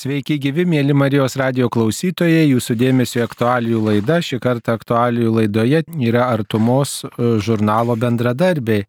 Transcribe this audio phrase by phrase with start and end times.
[0.00, 4.16] Sveiki gyvi, mėly Marijos radio klausytojai, jūsų dėmesio aktualijų laida.
[4.24, 7.10] Šį kartą aktualijų laidoje yra artumos e,
[7.44, 8.86] žurnalo bendradarbiai.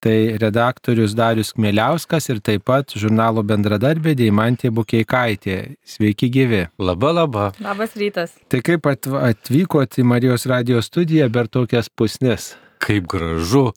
[0.00, 5.76] Tai redaktorius Darius Kmėliauskas ir taip pat žurnalo bendradarbė Deimantė Bukeikaitė.
[5.84, 6.64] Sveiki gyvi.
[6.80, 7.50] Labą, labą.
[7.60, 8.32] Labas rytas.
[8.48, 12.54] Tai kaip atvykote į Marijos radio studiją per tokias pusnes?
[12.80, 13.74] Kaip gražu.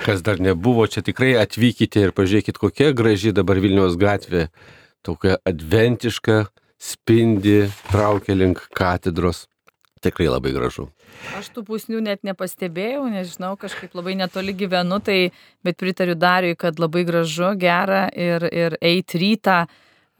[0.00, 4.46] Kas dar nebuvo, čia tikrai atvykite ir pažiūrėkit, kokia graži dabar Vilniaus gatvė
[5.06, 6.44] tokia adventiška,
[6.80, 9.46] spindi, traukia link katedros.
[10.00, 10.86] Tikrai labai gražu.
[11.36, 15.18] Aš tų pusnių net nepastebėjau, nežinau, kažkaip labai netoli gyvenu, tai,
[15.66, 19.58] bet pritariu Dariui, kad labai gražu, gera ir, ir eiti rytą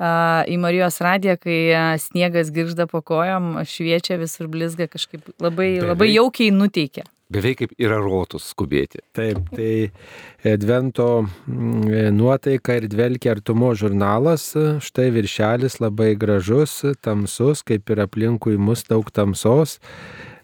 [0.01, 1.56] į Marijos radiją, kai
[2.01, 8.00] sniegas giržda po kojom, šviečia visur blizga, kažkaip labai, labai jaukiai nuteikia beveik kaip yra
[8.02, 9.02] rotus skubėti.
[9.16, 14.50] Taip, tai Advento mm, nuotaika ir dvelkia artumo žurnalas,
[14.84, 19.78] štai viršelis labai gražus, tamsus, kaip ir aplinkui mus daug tamsos.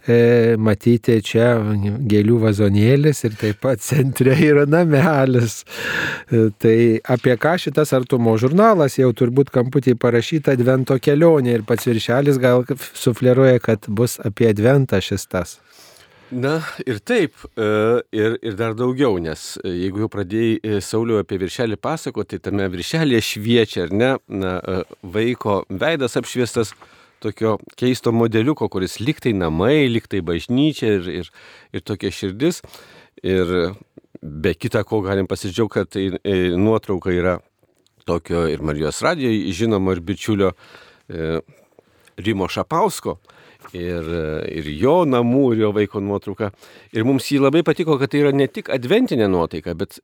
[0.06, 1.48] E, matyti čia
[2.06, 5.64] gėlių vazonėlis ir taip pat centre yra namelis.
[6.30, 11.90] E, tai apie ką šitas artumo žurnalas jau turbūt kamputį parašyta Advento kelionė ir pats
[11.90, 12.62] viršelis gal
[12.94, 15.58] sufleruoja, kad bus apie Adventą šis tas.
[16.30, 17.66] Na ir taip, e,
[18.12, 22.50] ir, ir dar daugiau, nes e, jeigu jau pradėjai e, Sauliu apie viršelį pasakoti, tai
[22.50, 24.54] tame viršelėje šviečia, ar ne, na,
[25.06, 26.72] vaiko veidas apšviestas
[27.22, 31.30] tokio keisto modeliuko, kuris liktai namai, liktai bažnyčia ir, ir,
[31.70, 32.58] ir tokia širdis.
[33.22, 33.76] Ir
[34.20, 37.38] be kita ko galim pasidžiaugti, kad tai nuotrauka yra
[38.06, 40.50] tokio ir Marijos radijoje žinomo ir bičiulio
[42.18, 43.16] Rimo Šapausko
[43.74, 44.10] ir,
[44.52, 46.52] ir jo namų, ir jo vaiko nuotrauka.
[46.94, 49.98] Ir mums jį labai patiko, kad tai yra ne tik adventinė nuotaika, bet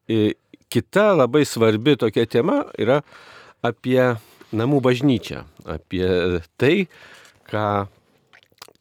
[0.73, 3.03] kita labai svarbi tokia tema yra
[3.63, 4.15] apie
[4.57, 6.07] namų bažnyčią, apie
[6.61, 6.87] tai,
[7.49, 7.67] ką,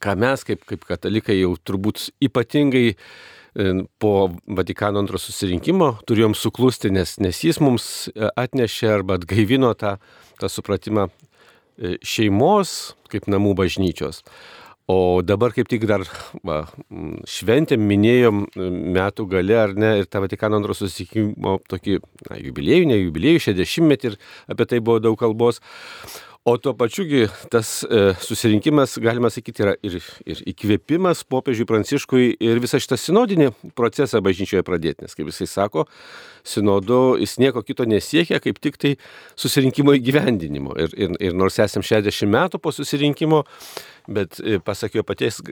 [0.02, 2.96] ką mes kaip, kaip katalikai jau turbūt ypatingai e,
[4.02, 4.14] po
[4.48, 9.98] Vatikano antro susirinkimo turėjom suklusti, nes, nes jis mums atnešė arba atgaivino tą,
[10.40, 14.24] tą supratimą e, šeimos kaip namų bažnyčios.
[14.92, 16.04] O dabar kaip tik dar
[16.48, 16.64] va,
[17.30, 18.42] šventėm, minėjom
[18.96, 23.88] metų gale, ar ne, ir tą Vatikano antro susitikimo tokį na, jubiliejų, ne jubiliejų, 60
[23.92, 24.18] metį ir
[24.52, 25.62] apie tai buvo daug kalbos.
[26.44, 32.62] O tuo pačiugi tas e, susirinkimas, galima sakyti, yra ir, ir įkvėpimas popiežiui Pranciškui ir
[32.64, 35.06] visą šitą sinodinį procesą bažnyčioje pradėti.
[35.06, 35.86] Nes, kaip jisai sako,
[36.42, 38.96] sinodo jis nieko kito nesiekia, kaip tik tai
[39.38, 40.74] susirinkimo įgyvendinimo.
[40.82, 43.44] Ir, ir, ir nors esam 60 metų po susirinkimo,
[44.10, 45.44] bet e, pasakėjo paties,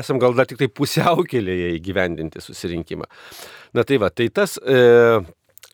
[0.00, 3.04] esam gal dar tik tai pusiaukelėje įgyvendinti susirinkimą.
[3.76, 4.80] Na tai va, tai tas e,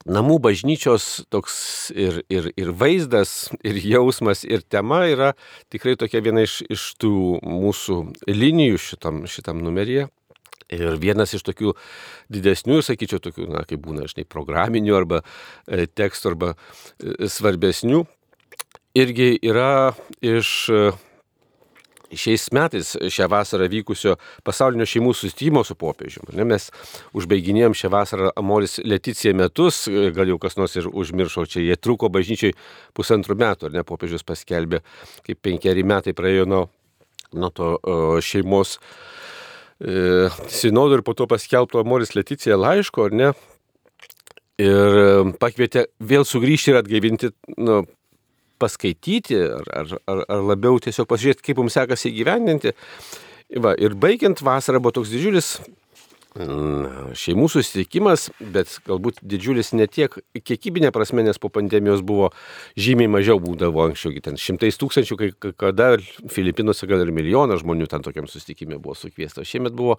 [0.04, 1.56] namų bažnyčios toks
[1.96, 5.32] ir, ir, ir vaizdas, ir jausmas, ir tema yra
[5.72, 10.10] tikrai tokia viena iš, iš tų mūsų linijų šitam, šitam numeryje.
[10.72, 11.74] Ir vienas iš tokių
[12.32, 18.00] didesnių, sakyčiau, tokių, na, kaip būna, žinai, programinių arba e, tekstų arba e, svarbesnių,
[18.96, 19.92] irgi yra
[20.24, 20.72] iš
[22.18, 24.16] šiais metais šią vasarą vykusio
[24.46, 26.44] pasaulinio šeimų susitimo su popiežiumi.
[26.48, 26.68] Mes
[27.16, 32.10] užbaiginėjom šią vasarą Amoris Leticija metus, gal jau kas nors ir užmiršo, čia jie truko
[32.12, 32.54] bažnyčiai
[32.96, 34.82] pusantrų metų, ar ne, popiežius paskelbė,
[35.26, 36.62] kaip penkeri metai praėjo nuo,
[37.34, 37.72] nuo to
[38.24, 38.78] šeimos
[39.80, 43.34] e, sinodo ir po to paskelbto Amoris Leticija laiško, ar ne,
[44.60, 47.82] ir pakvietė vėl sugrįžti ir atgaivinti nu,
[48.62, 52.74] paskaityti, ar, ar, ar, ar labiau tiesiog pasižiūrėti, kaip mums sekasi įgyvendinti.
[53.64, 55.56] Va, ir baigiant vasarą buvo toks didžiulis
[56.34, 62.32] šeimų susitikimas, bet galbūt didžiulis ne tiek kiekybinė prasme, nes po pandemijos buvo
[62.74, 65.92] žymiai mažiau būdavo anksčiau, ten šimtais tūkstančių, kai kada
[66.32, 69.44] Filipinuose gal ir milijonas žmonių ten tokiam susitikimui buvo sukviesta.
[69.46, 69.94] Šiemet buvo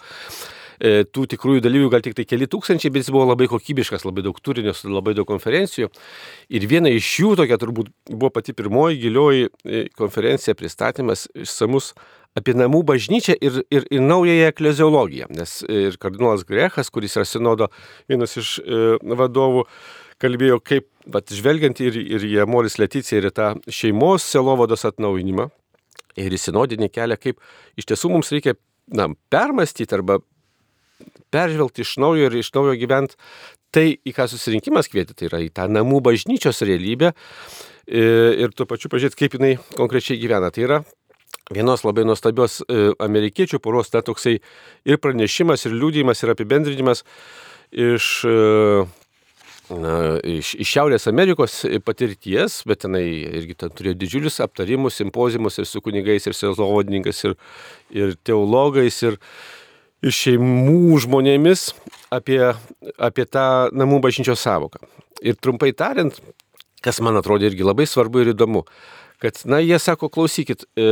[0.75, 4.27] e, tų tikrųjų dalyvių gal tik tai keli tūkstančiai, bet jis buvo labai kokybiškas, labai
[4.27, 5.87] daug turinio, labai daug konferencijų.
[6.51, 11.93] Ir viena iš jų, tokia turbūt buvo pati pirmoji gilioji e, konferencija, pristatymas išsamus
[12.35, 15.29] apie namų bažnyčią ir, ir, ir naująją ekleziologiją.
[15.35, 17.69] Nes ir kardinolas Grechas, kuris yra sinodo
[18.11, 19.65] vienas iš e, vadovų,
[20.21, 25.49] kalbėjo, kaip, bet žvelgiant ir, ir į Amoris Leticiją, ir tą šeimos selovados atnaujinimą,
[26.19, 27.43] ir į sinodinį kelią, kaip
[27.79, 28.55] iš tiesų mums reikia
[28.95, 30.21] na, permastyti arba
[31.33, 33.17] peržvelgti iš naujo ir iš naujo gyventi
[33.75, 38.03] tai, į ką susirinkimas kvietė, tai yra į tą namų bažnyčios realybę e,
[38.45, 40.51] ir tuo pačiu pažiūrėti, kaip jinai konkrečiai gyvena.
[40.55, 40.79] Tai yra
[41.53, 44.39] vienos labai nuostabios e, amerikiečių poros, ta toksai
[44.85, 47.03] ir pranešimas, ir liūdėjimas, ir apibendrinimas
[47.71, 48.37] iš e,
[49.73, 53.03] na, iš, iš Šiaurės Amerikos patirties, bet tenai
[53.41, 57.37] irgi ten turėjo didžiulius aptarimus, simpozimus ir su kunigais, ir sezonininkais, ir,
[57.93, 59.17] ir teologais, ir,
[60.05, 61.71] ir šeimų žmonėmis
[62.13, 62.41] apie,
[62.97, 64.83] apie tą namų bažnyčios savoką.
[65.25, 66.17] Ir trumpai tariant,
[66.85, 68.65] kas man atrodo irgi labai svarbu ir įdomu,
[69.25, 70.89] kad, na, jie sako, klausykit, e,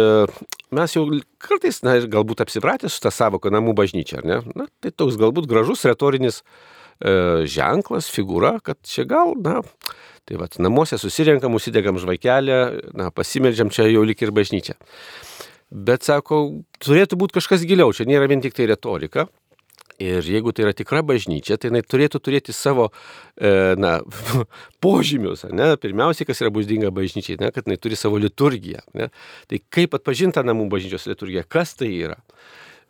[0.73, 1.05] mes jau
[1.41, 4.39] kartais, na, ir galbūt apsipratę su tą savoką namų bažnyčia, ar ne?
[4.57, 9.61] Na, tai toks galbūt gražus retorinis e, ženklas, figūra, kad čia gal, na,
[10.25, 12.59] tai vad, namuose susirenkam, užsidegam žvakelę,
[12.97, 14.79] na, pasimeldžiam čia jau lik ir bažnyčia.
[15.73, 16.43] Bet sako,
[16.85, 19.27] turėtų būti kažkas giliau, čia nėra vien tik tai retorika.
[20.03, 22.89] Ir jeigu tai yra tikra bažnyčia, tai jinai turėtų turėti savo
[23.37, 23.99] e, na,
[24.83, 25.45] požymius.
[25.53, 25.73] Ne?
[25.79, 27.51] Pirmiausiai, kas yra būdinga bažnyčiai, ne?
[27.55, 28.83] kad jinai turi savo liturgiją.
[28.97, 29.09] Ne?
[29.49, 32.19] Tai kaip atpažinta namų bažnyčios liturgija, kas tai yra?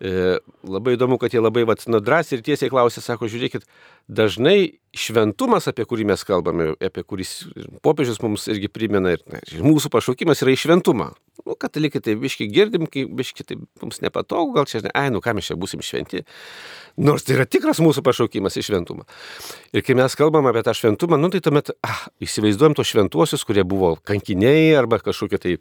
[0.01, 0.37] E,
[0.67, 3.67] labai įdomu, kad jie labai vat, nu, drąsiai ir tiesiai klausė, sako, žiūrėkit,
[4.11, 7.25] dažnai šventumas, apie kurį mes kalbame, apie kurį
[7.85, 11.11] popiežius mums irgi primena, ir, na, ir mūsų pašaukimas yra į šventumą.
[11.43, 15.49] Nu, katalikai tai biški girdim, biški tai mums nepatogu, gal čia, ai, nu ką mes
[15.49, 16.21] čia būsim šventi.
[17.01, 19.07] Nors tai yra tikras mūsų pašaukimas į šventumą.
[19.73, 23.65] Ir kai mes kalbam apie tą šventumą, nu tai tuomet ah, įsivaizduojam tos šventuosius, kurie
[23.65, 25.57] buvo kankiniai arba kažkokie tai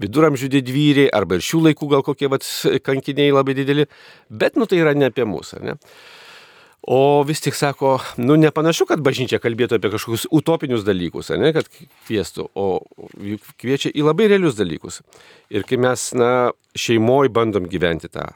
[0.00, 2.46] viduramžių didvyriai, arba ir šių laikų gal kokie vat,
[2.86, 3.86] kankiniai labai dideli,
[4.30, 5.78] bet nu tai yra ne apie mus, ar ne?
[6.84, 11.70] O vis tik sako, nu nepanašu, kad bažnyčia kalbėtų apie kažkokius utopinius dalykus, ne, kad
[12.04, 12.66] kvieštų, o
[13.62, 15.00] kviečia į labai realius dalykus.
[15.48, 18.28] Ir kai mes, na, šeimoje bandom gyventi tą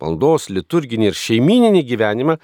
[0.00, 2.38] maldos, liturginį ir šeimininį gyvenimą,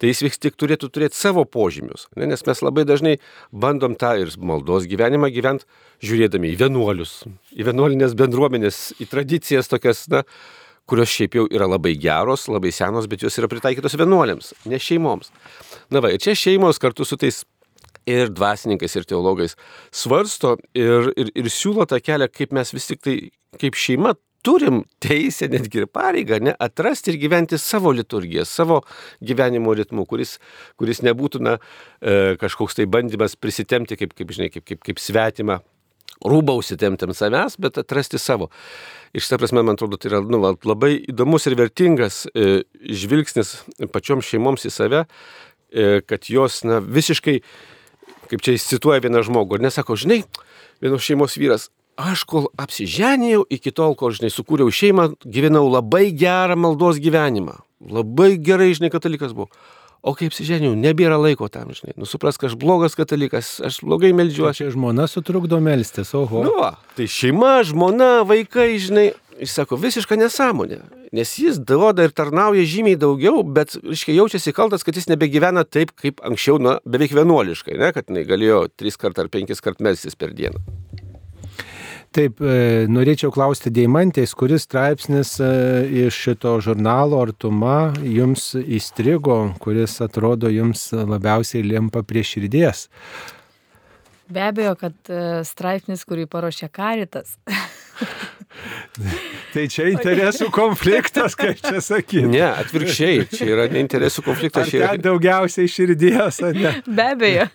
[0.00, 2.06] tai jis vis tik turėtų turėti savo požymius.
[2.16, 3.16] Ne, nes mes labai dažnai
[3.52, 5.66] bandom tą ir maldos gyvenimą gyventi
[6.04, 7.16] žiūrėdami į vienuolius,
[7.56, 10.22] į vienuolinės bendruomenės, į tradicijas tokias, na,
[10.86, 15.32] kurios šiaip jau yra labai geros, labai senos, bet jos yra pritaikytos vienuolėms, ne šeimoms.
[15.90, 17.42] Na va, ir čia šeimos kartu su tais
[18.06, 19.56] ir dvasininkais, ir teologais
[19.94, 23.16] svarsto ir, ir, ir siūlo tą kelią, kaip mes vis tik tai,
[23.58, 24.14] kaip šeima,
[24.46, 28.82] turim teisę, netgi ir pareigą, ne, atrasti ir gyventi savo liturgiją, savo
[29.24, 30.36] gyvenimo ritmu, kuris,
[30.78, 31.56] kuris nebūtų na,
[32.00, 35.60] e, kažkoks tai bandymas prisitemti kaip, kaip, žinai, kaip, kaip, kaip svetimą
[36.24, 38.48] rūbą užsitemti ant savęs, bet atrasti savo.
[39.16, 43.56] Iš ta prasme, man atrodo, tai yra nu, labai įdomus ir vertingas e, žvilgsnis
[43.92, 47.40] pačioms šeimoms į save, e, kad jos na, visiškai,
[48.30, 50.22] kaip čia įsituoja vieną žmogų, ir nesako, žinai,
[50.82, 56.56] vienos šeimos vyras, aš kol apsiženėjau, iki tol, kol, žinai, sukūriau šeimą, gyvenau labai gerą
[56.58, 57.58] maldos gyvenimą.
[57.92, 59.50] Labai gerai, žinai, katalikas buvau.
[60.06, 61.96] O kaip siženiau, nebėra laiko tam, žinai.
[61.98, 64.60] Nu, suprask, aš blogas katalikas, aš blogai meldžiuosi.
[64.60, 66.44] Čia žmona sutrukdo melstis, oho.
[66.46, 69.08] Nu, va, tai šeima, žmona, vaikai, žinai,
[69.40, 70.78] jis sako, visiška nesąmonė.
[71.16, 75.94] Nes jis duoda ir tarnauja žymiai daugiau, bet, reiškia, jaučiasi kaltas, kad jis nebegyvena taip,
[75.98, 80.18] kaip anksčiau, na, beveik vienuoliškai, ne, kad jinai galėjo tris kart ar penkis kart melstis
[80.18, 80.62] per dieną.
[82.16, 85.48] Taip, e, norėčiau klausti Deimantės, kuris straipsnis e,
[86.06, 92.86] iš šito žurnalo Artuma jums įstrigo, kuris atrodo jums labiausiai limpa prie širdies.
[94.32, 97.36] Be abejo, kad e, straipsnis, kurį paruošė Karitas.
[99.54, 102.24] tai čia interesų konfliktas, kaip čia sakyti.
[102.30, 104.70] Ne, atvirkščiai, čia yra ne interesų konfliktas.
[104.70, 106.72] Čia yra daugiausiai širdies, ne?
[106.86, 107.46] Be abejo,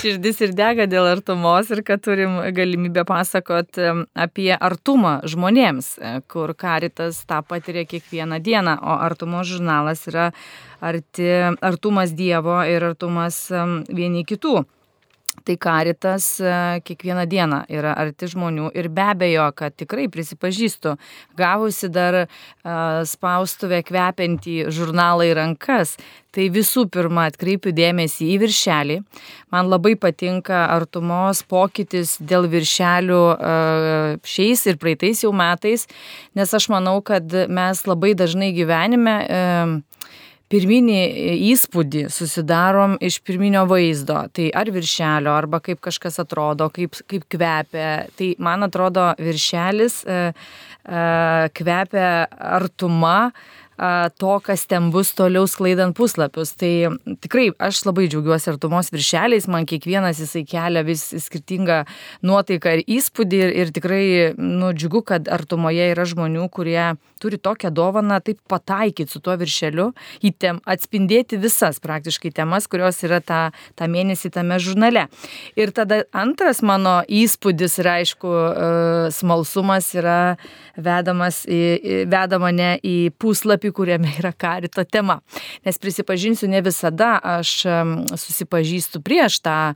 [0.00, 3.80] širdis ir dega dėl artumos ir kad turim galimybę pasakot
[4.18, 10.30] apie artumą žmonėms, e, kur karitas tą patiria kiekvieną dieną, o artumo žurnalas yra
[10.80, 11.28] arti,
[11.60, 13.46] artumas Dievo ir artumas
[13.88, 14.62] vieni kitų.
[15.44, 20.94] Tai karitas e, kiekvieną dieną yra arti žmonių ir be abejo, kad tikrai prisipažįstu,
[21.38, 25.94] gavusi dar uh, spaustuvę kvepiantį žurnalą į rankas,
[26.34, 28.98] tai visų pirma atkreipiu dėmesį į viršelį.
[29.54, 35.86] Man labai patinka artumos pokytis dėl viršelių uh, šiais ir praeitais jau metais,
[36.38, 39.18] nes aš manau, kad mes labai dažnai gyvenime
[40.52, 40.98] pirminį
[41.50, 44.22] įspūdį susidarom iš pirminio vaizdo.
[44.34, 47.92] Tai ar viršelio, arba kaip kažkas atrodo, kaip, kaip kvepia.
[48.18, 51.04] Tai man atrodo viršelis e, e,
[51.58, 52.10] kvepia
[52.58, 53.18] artuma,
[54.18, 56.54] to, kas ten bus toliau sklaidant puslapius.
[56.58, 56.72] Tai
[57.22, 61.84] tikrai aš labai džiaugiuosi artumos viršeliais, man kiekvienas jisai kelia vis skirtingą
[62.26, 64.02] nuotaiką ir įspūdį ir, ir tikrai
[64.36, 69.90] nu, džiugu, kad artumoje yra žmonių, kurie turi tokią dovaną taip pataikyti su tuo viršeliu,
[70.24, 73.40] įtem, atspindėti visas praktiškai temas, kurios yra tą,
[73.78, 75.06] tą mėnesį tame žurnale.
[75.58, 78.68] Ir tada antras mano įspūdis ir aišku e,
[79.14, 80.18] smalsumas yra
[80.78, 85.20] vedamas į, veda mane į puslapį puslapį, kuriame yra karito tema.
[85.64, 87.66] Nes prisipažinsiu, ne visada aš
[88.16, 89.74] susipažįstu prieš tą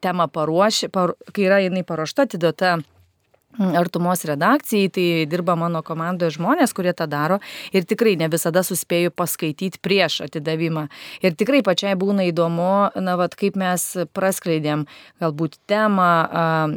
[0.00, 2.78] temą paruošę, par, kai yra jinai paruošta, atiduota
[3.58, 7.38] artumos redakcijai, tai dirba mano komandoje žmonės, kurie tą daro
[7.74, 10.86] ir tikrai ne visada suspėju paskaityti prieš atidavimą.
[11.24, 13.84] Ir tikrai pačiai būna įdomu, na, vad, kaip mes
[14.14, 14.86] praskleidėm
[15.22, 16.10] galbūt temą,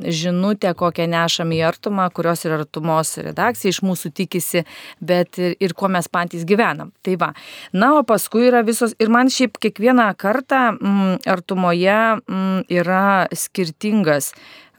[0.06, 4.66] žinutę, kokią nešam į artumą, kurios ir artumos redakcija iš mūsų tikisi,
[5.00, 6.92] bet ir, ir kuo mes patys gyvenam.
[7.06, 7.32] Tai va.
[7.74, 14.32] Na, o paskui yra visos, ir man šiaip kiekvieną kartą m, artumoje m, yra skirtingas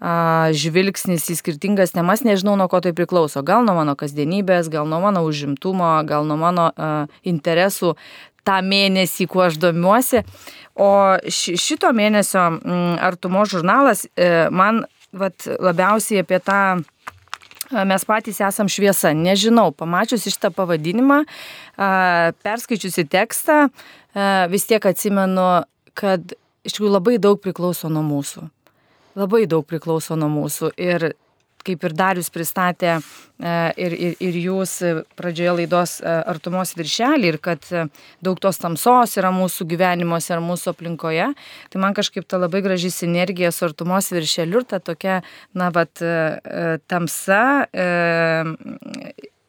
[0.03, 3.43] žvilgsnis į skirtingas temas, nežinau nuo ko tai priklauso.
[3.47, 6.71] Gal nuo mano kasdienybės, gal nuo mano užimtumo, gal nuo mano
[7.23, 7.95] interesų
[8.43, 10.25] tą mėnesį, kuo aš domiuosi.
[10.75, 10.91] O
[11.31, 12.43] šito mėnesio
[12.99, 14.83] artumo žurnalas e, man
[15.13, 16.63] vat, labiausiai apie tą
[17.73, 19.13] mes patys esam šviesa.
[19.17, 21.23] Nežinau, pamačiusi šitą pavadinimą,
[22.45, 23.69] perskaičiusi tekstą,
[24.53, 25.47] vis tiek atsimenu,
[25.97, 26.35] kad
[26.67, 28.51] iš tikrųjų labai daug priklauso nuo mūsų
[29.19, 30.73] labai daug priklauso nuo mūsų.
[30.81, 31.13] Ir
[31.67, 33.01] kaip ir Darius pristatė e,
[33.81, 34.75] ir, ir, ir jūs
[35.19, 37.85] pradžioje laidos e, artumos viršelį ir kad e,
[38.25, 41.33] daug tos tamsos yra mūsų gyvenimuose ar mūsų aplinkoje,
[41.73, 45.21] tai man kažkaip ta labai graži sinergija su artumos viršeliu ir ta tokia,
[45.55, 46.03] na, vat,
[46.91, 47.43] tamsa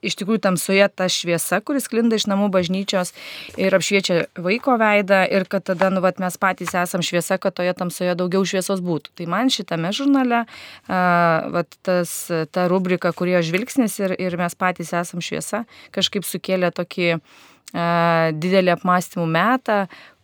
[0.04, 3.14] iš tikrųjų tamsoje ta šviesa, kuris klinda iš namų bažnyčios
[3.60, 7.74] ir apšviečia vaiko veidą ir kad tada, nu, vat, mes patys esam šviesa, kad toje
[7.78, 9.16] tamsoje daugiau šviesos būtų.
[9.20, 12.14] Tai man šitame žurnale, uh, vat, tas,
[12.52, 15.64] ta rubrika, kurio žvilgsnis ir, ir mes patys esam šviesa,
[15.96, 17.18] kažkaip sukėlė tokį
[17.74, 19.78] didelį apmąstymų metą,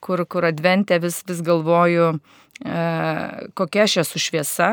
[0.04, 2.12] kur, kur adventė vis, vis galvoju,
[3.58, 4.70] kokia aš esu šviesa,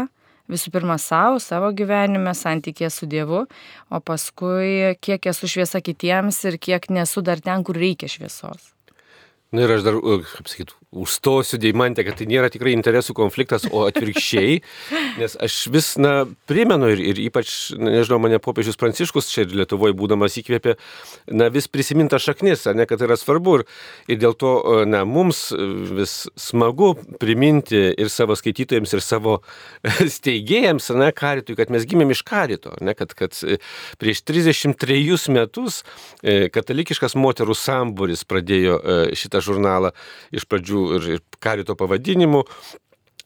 [0.53, 3.45] visų pirma savo, savo gyvenime, santykė su Dievu,
[3.91, 8.76] o paskui kiek esu šviesa kitiems ir kiek nesu dar ten, kur reikia šviesos.
[9.57, 9.97] Na ir aš dar,
[10.37, 14.61] kaip sakyt, užstosiu Deimantę, kad tai nėra tikrai interesų konfliktas, o atvirkščiai,
[15.21, 19.97] nes aš vis, na, primenu ir, ir ypač, nežinau, mane popiežius Pranciškus čia ir Lietuvoje
[19.99, 20.77] būdamas įkvėpė,
[21.37, 23.67] na, vis prisiminta šaknis, ne, kad tai yra svarbu ir,
[24.13, 24.53] ir dėl to,
[24.89, 25.49] na, mums
[25.97, 29.39] vis smagu priminti ir savo skaitytojams, ir savo
[30.19, 33.37] steigėjams, na, karitui, kad mes gimėm iš karito, ne, kad, kad
[34.01, 35.83] prieš 33 metus
[36.23, 39.93] e, katalikiškas moterų sambūris pradėjo e, šitą žurnalą
[40.35, 42.45] iš pradžių ir, ir karito pavadinimu,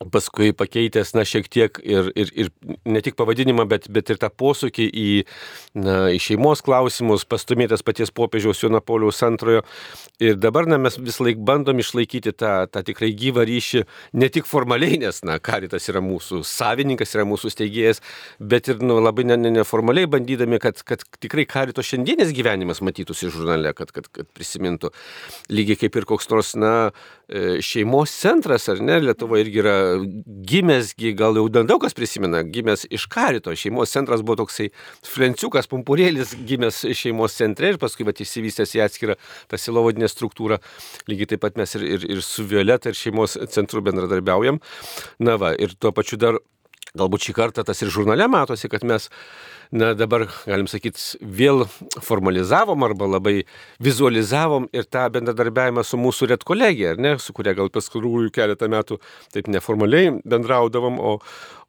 [0.09, 2.49] paskui pakeitęs, na, šiek tiek ir, ir, ir
[2.89, 5.09] ne tik pavadinimą, bet, bet ir tą posūkį į,
[5.77, 9.61] na, į šeimos klausimus, pastumėtas paties popiežiaus Jono Pauliaus antrojo.
[10.23, 13.85] Ir dabar, na, mes vis laik bandom išlaikyti tą, tą tikrai gyvą ryšį,
[14.17, 18.01] ne tik formaliai, nes, na, karitas yra mūsų savininkas, yra mūsų steigėjas,
[18.41, 23.29] bet ir, nu, labai ne, ne, neformaliai bandydami, kad, kad tikrai karito šiandienės gyvenimas matytųsi
[23.29, 24.95] žurnale, kad, kad, kad prisimintų.
[25.53, 26.75] Lygiai kaip ir koks nors, na,
[27.63, 29.75] šeimos centras, ar ne, Lietuva irgi yra
[30.51, 34.71] gimęsgi, gal jau daug kas prisimena, gimęs iš karito, šeimos centras buvo toksai
[35.07, 39.19] flenciukas, pumpurėlis gimęs šeimos centre ir paskui va, įsivystęs į atskirą
[39.51, 40.61] tą silovadinę struktūrą.
[41.11, 44.61] Lygiai taip pat mes ir, ir, ir su Violeta ir šeimos centru bendradarbiaujam.
[45.23, 46.41] Na va, ir tuo pačiu dar
[46.99, 49.11] galbūt šį kartą tas ir žurnale matosi, kad mes
[49.71, 51.63] na dabar, galim sakyti, vėl
[52.03, 53.35] formalizavom arba labai
[53.83, 58.67] vizualizavom ir tą bendradarbiavimą su mūsų red kolegija, ar ne, su kuria gal paskarųjų keletą
[58.73, 58.99] metų
[59.35, 61.17] taip neformaliai bendraudavom, o,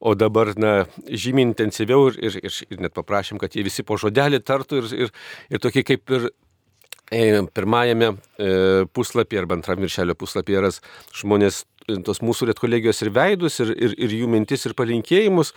[0.02, 0.74] o dabar, na,
[1.06, 4.94] žymiai intensyviau ir, ir, ir, ir net paprašym, kad jie visi po žodelį tartų ir,
[5.06, 5.14] ir,
[5.54, 6.32] ir tokie kaip ir
[7.10, 8.52] pirmajame e,
[8.94, 10.70] puslapyje arba antram viršelio puslapyje yra
[11.18, 11.64] žmonės
[12.06, 15.52] tos mūsų red kolegijos ir veidus, ir, ir, ir jų mintis, ir palinkėjimus.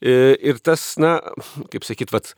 [0.00, 1.18] E, ir tas, na,
[1.72, 2.32] kaip sakyt, vat,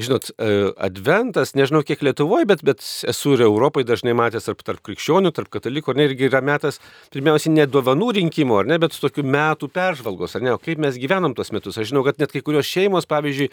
[0.00, 4.82] žinot, e, adventas, nežinau kiek Lietuvoje, bet, bet esu ir Europoje dažnai matęs tarp, tarp
[4.86, 6.80] krikščionių, tarp katalikų, ar ne, irgi yra metas,
[7.14, 10.98] pirmiausiai, ne dovanų rinkimo, ar ne, bet tokių metų peržvalgos, ar ne, o kaip mes
[11.00, 11.80] gyvenam tuos metus.
[11.80, 13.50] Aš žinau, kad net kai kurios šeimos, pavyzdžiui,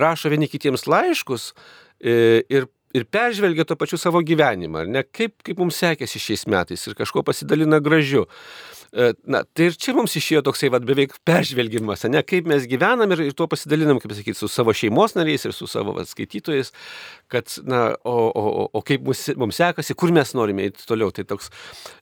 [0.00, 1.50] rašo vieni kitiems laiškus
[2.00, 2.16] e,
[2.48, 6.86] ir ir peržvelgia to pačiu savo gyvenimą, ar ne, kaip, kaip mums sekėsi šiais metais
[6.86, 8.24] ir kažko pasidalina gražiu.
[8.94, 13.10] E, na, tai ir čia mums išėjo toksai vad beveik peržvelgimas, ne, kaip mes gyvenam
[13.16, 16.70] ir, ir tuo pasidalinam, kaip sakyti, su savo šeimos nariais ir su savo vat, skaitytojais,
[17.32, 21.10] kad, na, o, o, o kaip mums, mums sekasi, kur mes norime eiti toliau.
[21.14, 21.50] Tai toks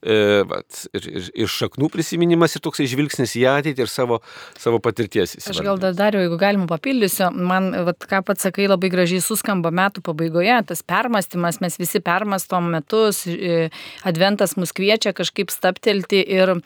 [0.05, 4.21] e, vat, ir, ir, ir šaknų prisiminimas, ir toksai žvilgsnis į ateitį ir savo,
[4.61, 5.39] savo patirties.
[5.49, 9.73] Aš gal dar dariau, jeigu galima papildysiu, man, vat, ką pats sakai, labai gražiai suskamba
[9.73, 13.71] metų pabaigoje, tas permastymas, mes visi permastom metus, e,
[14.09, 16.59] adventas mus kviečia kažkaip staptelti ir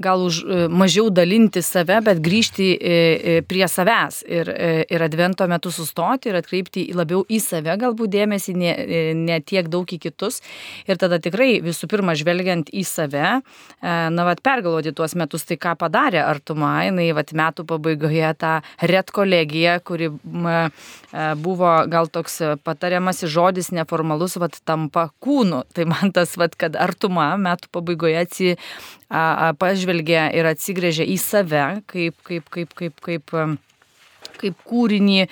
[0.00, 2.68] gal už e, mažiau dalinti save, bet grįžti
[3.48, 4.48] prie savęs ir,
[4.90, 8.72] ir advento metu sustoti ir atkreipti labiau į save galbūt dėmesį, ne,
[9.16, 10.40] ne tiek daug į kitus.
[10.88, 13.40] Ir tada tikrai visų pirma, žvelgiant į save,
[13.82, 18.54] na, vad pergalvoti tuos metus, tai ką padarė Artuma, jinai, vad metų pabaigoje tą
[18.92, 20.10] red kolegiją, kuri
[21.36, 25.64] buvo gal toks patariamasis žodis neformalus, vad tampa kūnu.
[25.74, 28.52] Tai man tas, vad, kad Artuma metų pabaigoje atsi,
[29.10, 33.34] a, pažvelgia ir atsigrėžia į save, kaip, kaip, kaip, kaip, kaip,
[34.40, 35.26] kaip kūrinį,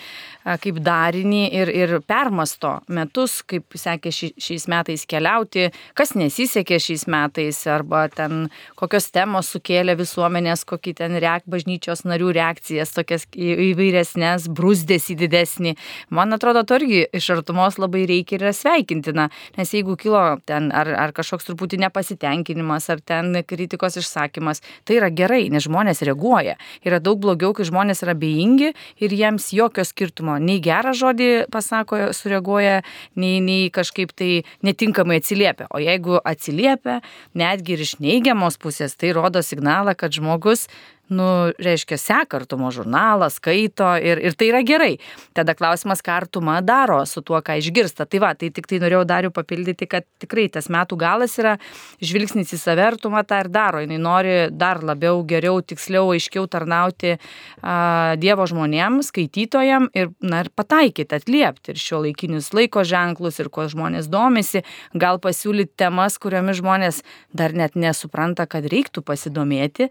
[0.57, 7.05] kaip darinį ir, ir permasto metus, kaip sekė ši, šiais metais keliauti, kas nesisekė šiais
[7.11, 8.47] metais, arba ten
[8.79, 15.75] kokios temos sukėlė visuomenės, kokį ten reak, bažnyčios narių reakcijas, tokias įvairesnės, brūzdėsi didesnį.
[16.15, 19.29] Man atrodo, to irgi iš artumos labai reikia ir yra sveikintina,
[19.59, 25.13] nes jeigu kilo ten ar, ar kažkoks truputį nepasitenkinimas, ar ten kritikos išsakymas, tai yra
[25.13, 26.57] gerai, nes žmonės reaguoja.
[26.87, 32.09] Yra daug blogiau, kai žmonės yra bejingi ir jiems jokio skirtumo nei gerą žodį pasako,
[32.17, 32.83] sureaguoja,
[33.21, 35.69] nei, nei kažkaip tai netinkamai atsiliepia.
[35.75, 37.01] O jeigu atsiliepia,
[37.39, 40.69] netgi ir iš neigiamos pusės, tai rodo signalą, kad žmogus
[41.09, 44.99] nu, reiškia, seka artumo žurnalą, skaito ir, ir tai yra gerai.
[45.37, 48.07] Tada klausimas, ką artuma daro su tuo, ką išgirsta.
[48.09, 51.57] Tai va, tai tik tai norėjau dariu papildyti, kad tikrai tas metų galas yra
[52.05, 53.83] žvilgsnis į save, artuma tą ir daro.
[53.85, 60.53] Jis nori dar labiau, geriau, tiksliau, aiškiau tarnauti a, Dievo žmonėms, skaitytojams ir, na, ir
[60.57, 66.61] pataikyti, atliepti ir šio laikinius laiko ženklus ir kuo žmonės domisi, gal pasiūlyti temas, kuriomis
[66.61, 69.89] žmonės dar net nesupranta, kad reiktų pasidomėti.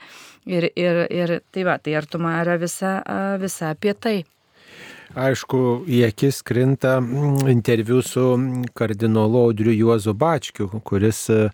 [0.48, 3.00] Ir, ir, ir tai va, tai artuma yra visa,
[3.42, 4.18] visa apie tai.
[5.16, 8.26] Aišku, į akis krinta mm, interviu su
[8.76, 11.48] kardinolu Audriu Juozu Bačkiu, kuris, e,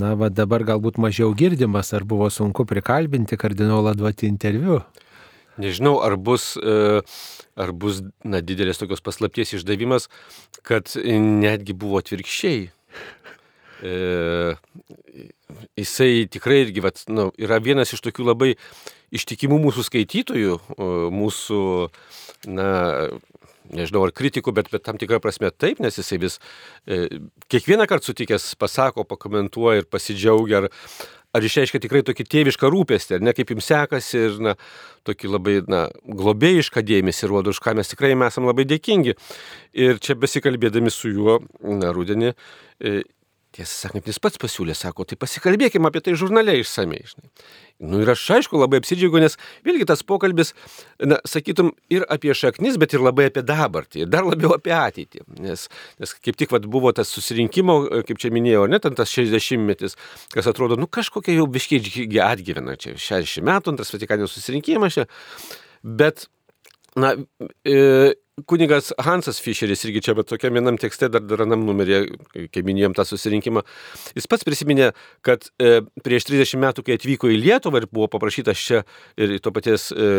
[0.00, 4.80] na, va dabar galbūt mažiau girdimas, ar buvo sunku prikalbinti kardinolą duoti interviu.
[5.60, 7.02] Nežinau, ar bus, e,
[7.60, 10.08] ar bus na, didelės tokios paslapties išdavimas,
[10.64, 12.70] kad netgi buvo atvirkščiai.
[13.80, 14.54] E,
[15.78, 18.54] jisai tikrai irgi vat, nu, yra vienas iš tokių labai
[19.14, 20.56] ištikimų mūsų skaitytojų,
[21.10, 21.62] mūsų,
[22.52, 22.70] na,
[23.74, 26.38] nežinau, ar kritikų, bet, bet tam tikrą prasme taip, nes jisai vis
[26.86, 27.06] e,
[27.50, 30.68] kiekvieną kartą sutikęs pasako, pakomentuoja ir pasidžiaugia, ar,
[31.36, 34.56] ar išreiškia tikrai tokį tėvišką rūpestį, ar ne kaip jums sekasi ir na,
[35.08, 39.16] tokį labai na, globėjišką dėmesį rodo, už ką mes tikrai esame labai dėkingi.
[39.78, 42.34] Ir čia besikalbėdami su juo, na, rudenį,
[42.82, 43.00] e,
[43.50, 47.00] Tiesą sakant, jis pats pasiūlė, sako, tai pasikalbėkime apie tai žurnale išsamei.
[47.10, 47.30] Žinai.
[47.90, 49.34] Nu ir aš aišku labai apsidžiaugiu, nes
[49.66, 50.52] vėlgi tas pokalbis,
[51.02, 55.24] na, sakytum, ir apie šaknis, bet ir labai apie dabartį, ir dar labiau apie ateitį.
[55.42, 55.66] Nes,
[55.98, 59.98] nes kaip tik vat, buvo tas susirinkimo, kaip čia minėjau, net tas 60 metis,
[60.30, 65.08] kas atrodo, nu kažkokia jau biškiai atgyvena, čia 60 metų, antras Vatikanio susirinkimas čia.
[65.82, 66.28] Bet,
[66.94, 67.16] na,
[67.66, 68.14] e,
[68.48, 72.00] kunigas Hansas Fischeris, irgi čia, bet tokiam vienam tekste dar daranam numerį,
[72.52, 73.62] kai minėjom tą susirinkimą,
[74.16, 74.90] jis pats prisiminė,
[75.26, 78.82] kad e, prieš 30 metų, kai atvyko į Lietuvą ir buvo paprašytas čia
[79.20, 80.10] ir to paties e,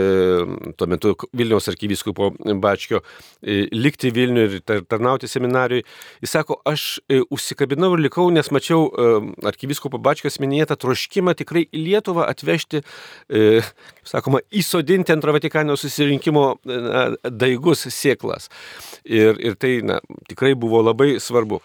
[0.77, 2.31] tuo metu Vilniaus arkivyskupo
[2.61, 5.85] Bačkio e, likti Vilniuje ir tar, tarnauti seminarijui,
[6.23, 9.09] jis sako, aš e, užsikabinau ir likau, nes mačiau e,
[9.51, 12.81] arkivyskupo Bačkio minėtą troškimą tikrai į Lietuvą atvežti,
[13.29, 13.61] e,
[14.07, 16.79] sakoma, įsodinti antro Vatikano susirinkimo e,
[17.29, 18.49] daigus sėklas.
[19.05, 21.61] Ir, ir tai na, tikrai buvo labai svarbu.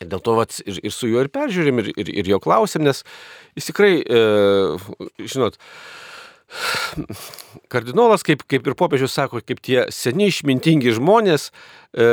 [0.00, 2.86] Ir dėl to vat, ir, ir su juo ir peržiūrim, ir, ir, ir jo klausėm,
[2.86, 3.02] nes
[3.58, 4.20] jis tikrai, e,
[5.20, 5.58] žinot,
[7.72, 11.50] kardinolas, kaip, kaip ir popiežius sako, kaip tie seni išmintingi žmonės,
[11.92, 12.08] e,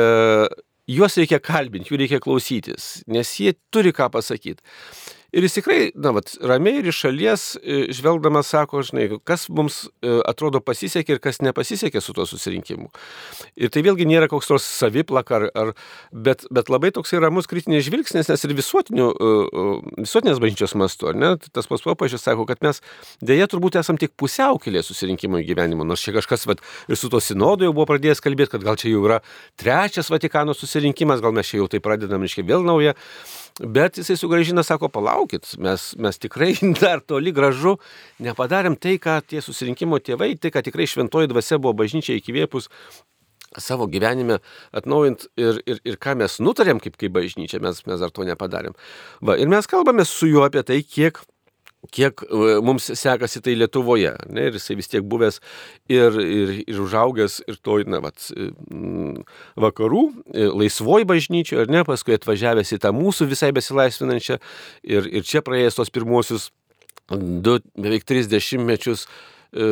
[0.88, 4.60] juos reikia kalbinti, jų reikia klausytis, nes jie turi ką pasakyti.
[5.28, 9.82] Ir jis tikrai, na, vat, ramiai ir iš šalies e, žvelgdamas sako, žinai, kas mums
[10.00, 12.88] e, atrodo pasisekė ir kas nepasisekė su tuo susirinkimu.
[13.60, 15.72] Ir tai vėlgi nėra koks nors saviplaka, ar, ar,
[16.12, 21.34] bet, bet labai toksai ramus kritinis žvilgsnis, nes ir e, visuotinės bažnyčios mastu, ar ne,
[21.52, 22.80] tas pats papažiūrės sako, kad mes
[23.20, 27.68] dėja turbūt esam tik pusiaukelė susirinkimo gyvenimo, nors čia kažkas vat, ir su to sinodu
[27.68, 29.20] jau buvo pradėjęs kalbėti, kad gal čia jau yra
[29.60, 32.96] trečias Vatikano susirinkimas, gal mes čia jau tai pradedam, reiškia, vėl naują.
[33.58, 37.76] Bet jisai sugražina, sako, palaukit, mes, mes tikrai dar toli gražu
[38.22, 42.70] nepadarėm tai, ką tie susirinkimo tėvai, tai, ką tikrai šventoji dvasia buvo bažnyčia įkvėpus
[43.56, 44.38] savo gyvenime
[44.76, 48.76] atnaujint ir, ir, ir ką mes nutarėm kaip, kaip bažnyčia, mes, mes dar to nepadarėm.
[49.24, 51.20] Va, ir mes kalbame su juo apie tai, kiek
[51.94, 54.14] kiek e, mums sekasi tai Lietuvoje.
[54.32, 55.40] Ne, ir jisai vis tiek buvęs
[55.92, 58.28] ir, ir, ir užaugęs ir toj, na, vat,
[59.58, 64.38] vakarų, e, laisvoj bažnyčioje, ar ne, paskui atvažiavęs į tą mūsų visai besilaisvinančią
[64.84, 66.50] ir, ir čia praėjęs tos pirmosius
[67.10, 69.68] du, beveik tris dešimtmečius e,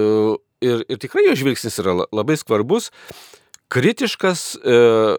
[0.64, 2.90] ir, ir tikrai jo žvilgsnis yra labai skvarbus
[3.68, 4.76] kritiškas e,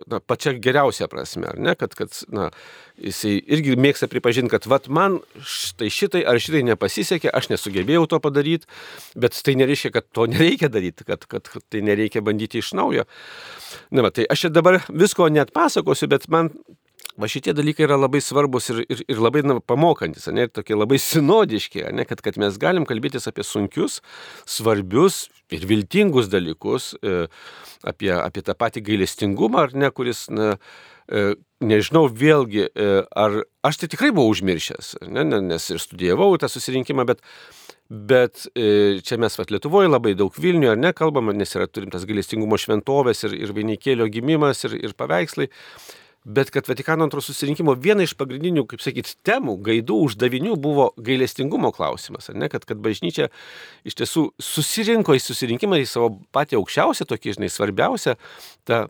[0.08, 2.48] na, pačia geriausia prasme, ne, kad, kad na,
[2.96, 8.22] jisai irgi mėgsta pripažinti, kad vat man štai šitai ar šitai nepasisekė, aš nesugebėjau to
[8.24, 8.70] padaryti,
[9.20, 13.08] bet tai nereiškia, kad to nereikia daryti, kad, kad tai nereikia bandyti iš naujo.
[13.92, 16.54] Na, va, tai aš čia dabar visko net pasakosiu, bet man
[17.18, 21.00] Va šitie dalykai yra labai svarbus ir, ir, ir labai na, pamokantis, ne, tokie labai
[21.02, 24.04] sinodiški, ne, kad, kad mes galim kalbėtis apie sunkius,
[24.46, 27.26] svarbius ir viltingus dalykus, e,
[27.90, 30.54] apie, apie tą patį gailestingumą, ar ne, kuris, na,
[31.10, 31.32] e,
[31.66, 37.08] nežinau vėlgi, e, ar aš tai tikrai buvau užmiršęs, ne, nes ir studijavau tą susirinkimą,
[37.10, 37.26] bet
[37.88, 41.88] Bet e, čia mes vat, Lietuvoje labai daug Vilniuje, ar ne, kalbam, nes yra turim
[41.88, 45.48] tas gailestingumo šventovės ir, ir vainikėlio gimimas ir, ir paveikslai
[46.28, 51.72] bet kad Vatikano antro susirinkimo viena iš pagrindinių, kaip sakyt, temų, gaidų, uždavinių buvo gailestingumo
[51.76, 53.30] klausimas, ne, kad, kad bažnyčia
[53.88, 58.18] iš tiesų susirinko į susirinkimą į savo patį aukščiausią, tokį, žinai, svarbiausią
[58.68, 58.82] tą,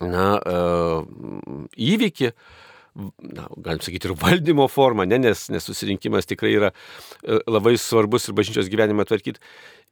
[0.00, 2.32] na, uh, įvykį,
[3.28, 8.30] na, galim sakyti, ir valdymo formą, ne, nes, nes susirinkimas tikrai yra uh, labai svarbus
[8.30, 9.44] ir bažnyčios gyvenimą tvarkyti.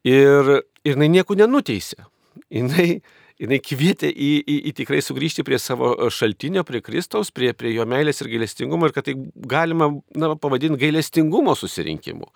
[0.08, 0.54] Ir,
[0.86, 2.08] ir jinai nieko nenuteisė.
[2.54, 3.02] Jinai
[3.42, 7.74] jinai kvietė į, į, į tikrai sugrįžti prie savo e, šaltinio, prie Kristaus, prie, prie
[7.76, 9.14] jo meilės ir gailestingumo ir kad tai
[9.48, 12.28] galima na, pavadinti gailestingumo susirinkimu.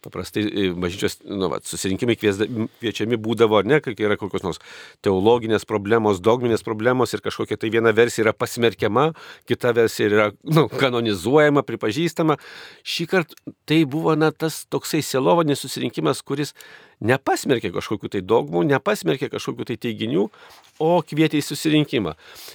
[0.00, 2.48] Paprastai e, bažnyčios nu, va, susirinkimai kviesda,
[2.80, 4.60] kviečiami būdavo, ar ne, kai yra kokios nors
[5.04, 9.10] teologinės problemos, dogminės problemos ir kažkokia tai viena versija yra pasmerkiama,
[9.50, 12.40] kita versija yra nu, kanonizuojama, pripažįstama.
[12.80, 16.56] Šį kartą tai buvo na, tas toksai selovadinis susirinkimas, kuris
[17.00, 20.26] nepasmerkė kažkokių tai dogmų, nepasmerkė kažkokių tai teiginių,
[20.80, 22.14] o kvietė į susirinkimą.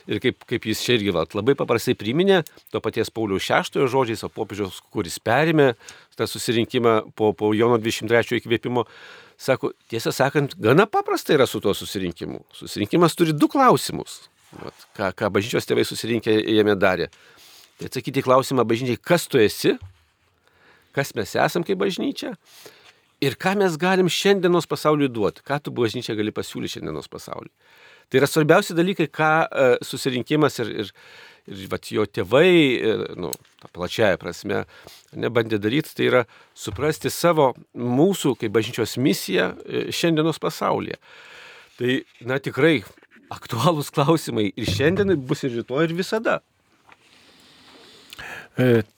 [0.10, 4.26] Ir kaip, kaip jis čia irgi vat, labai paprastai priminė to paties Pauliaus VI žodžiais,
[4.26, 5.74] o popiežiaus, kuris perėmė
[6.18, 8.86] tą susirinkimą po, po Jono 23 įkvėpimo,
[9.42, 12.46] sako, tiesą sakant, gana paprasta yra su tuo susirinkimu.
[12.56, 14.26] Susirinkimas turi du klausimus.
[14.56, 17.10] Vat, ką, ką bažnyčios tėvai susirinkę jame darė.
[17.76, 19.74] Tai atsakyti į klausimą bažnyčiai, kas tu esi,
[20.96, 22.32] kas mes esam kaip bažnyčia
[23.26, 27.54] ir ką mes galim šiandienos pasauliui duoti, ką tu bažnyčia gali pasiūlyti šiandienos pasauliui.
[28.10, 30.92] Tai yra svarbiausi dalykai, ką uh, susirinkimas ir, ir,
[31.50, 33.32] ir vat, jo tėvai, ir, e, nu,
[33.64, 34.62] tą plačiają prasme,
[35.18, 36.22] nebandė daryti, tai yra
[36.58, 41.00] suprasti savo mūsų kaip bažnyčios misiją e, šiandienos pasaulyje.
[41.80, 41.98] Tai,
[42.30, 42.78] na, tikrai
[43.34, 46.44] aktualūs klausimai ir šiandien bus ir rytoj ir visada.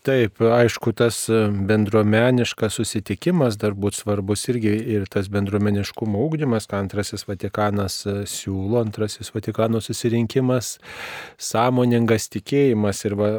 [0.08, 6.68] E, taip, aišku, tas e, bendruomeniškas susitikimas dar būtų svarbus irgi ir tas bendruomeniškumo ūkdymas,
[6.72, 10.78] ką antrasis Vatikanas e, siūlo, antrasis Vatikano susirinkimas,
[11.44, 13.30] sąmoningas tikėjimas ir va,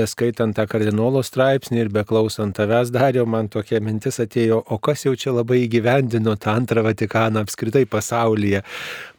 [0.00, 5.14] beskaitant tą kardinolo straipsnį ir beklausant tavęs dario, man tokia mintis atėjo, o kas jau
[5.16, 8.60] čia labai įgyvendino tą antrą Vatikaną apskritai pasaulyje.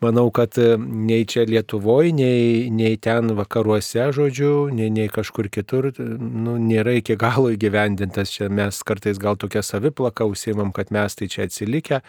[0.04, 6.60] Manau, kad nei čia Lietuvoje, nei, nei ten vakaruose, žodžiu, nei, nei kažkur kitur nu,
[6.62, 8.34] nėra iki galo įgyvendintas.
[8.36, 12.02] Čia mes kartais gal tokia saviplaka užsimam, kad mes tai čia atsilikę,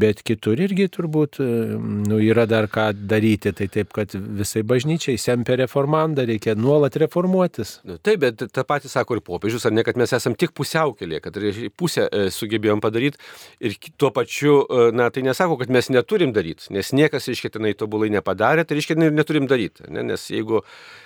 [0.00, 3.54] bet kitur irgi turbūt nu, yra dar ką daryti.
[3.56, 7.78] Tai taip, kad visai bažnyčiai sempe reformanda reikia nuolat reformuotis.
[7.86, 11.20] Nu, taip, bet tą patį sako ir popiežius, ar ne, kad mes esam tik pusiaukelė,
[11.24, 11.38] kad
[11.78, 13.20] pusę e, sugebėjom padaryti
[13.60, 18.10] ir tuo pačiu, e, na, tai nesako, kad mes neturim daryti, nes niekas išketinai tobulai
[18.14, 19.88] nepadarė, tai reiškia, neturim daryti.
[19.92, 20.04] Ne?
[20.12, 20.62] Nes jeigu,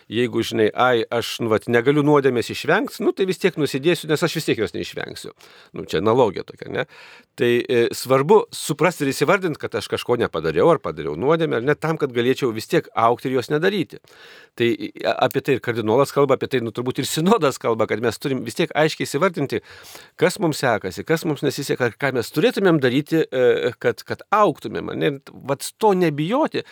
[0.09, 4.23] jeigu, žinai, ai, aš, nu, vat, negaliu nuodėmės išvengti, nu, tai vis tiek nusidėsiu, nes
[4.25, 5.33] aš vis tiek jos neišvengsiu.
[5.77, 6.87] Nu, čia analogija tokia, ne?
[7.39, 11.81] Tai e, svarbu suprasti ir įsivardinti, kad aš kažko nepadariau ar padariau nuodėmę, ar net
[11.83, 13.99] tam, kad galėčiau vis tiek aukti ir jos nedaryti.
[14.55, 14.69] Tai
[15.27, 18.45] apie tai ir kardinolas kalba, apie tai, nu, turbūt ir sinodas kalba, kad mes turim
[18.47, 19.65] vis tiek aiškiai įsivardinti,
[20.21, 24.95] kas mums sekasi, kas mums nesiseka, ką mes turėtumėm daryti, e, kad, kad auktumėm.
[24.95, 25.17] Ne?
[25.51, 26.63] Vat to nebijoti.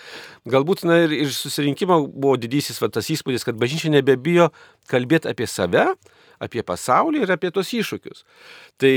[0.47, 4.51] Galbūt, na, ir, ir susirinkimo buvo didysis va, tas įspūdis įspūdis, kad bažnyčia nebebijo
[4.91, 5.93] kalbėti apie save,
[6.43, 8.25] apie pasaulį ir apie tos iššūkius.
[8.83, 8.93] Tai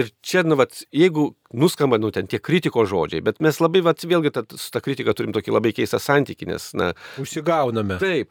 [0.00, 4.04] ir čia, nu, vat, jeigu nuskamba, nu, ten tie kritiko žodžiai, bet mes labai, vat,
[4.06, 6.92] vėlgi, ta, su ta kritika turim tokį labai keistą santykį, nes, na.
[7.22, 7.98] Užsigauname.
[8.02, 8.30] Taip.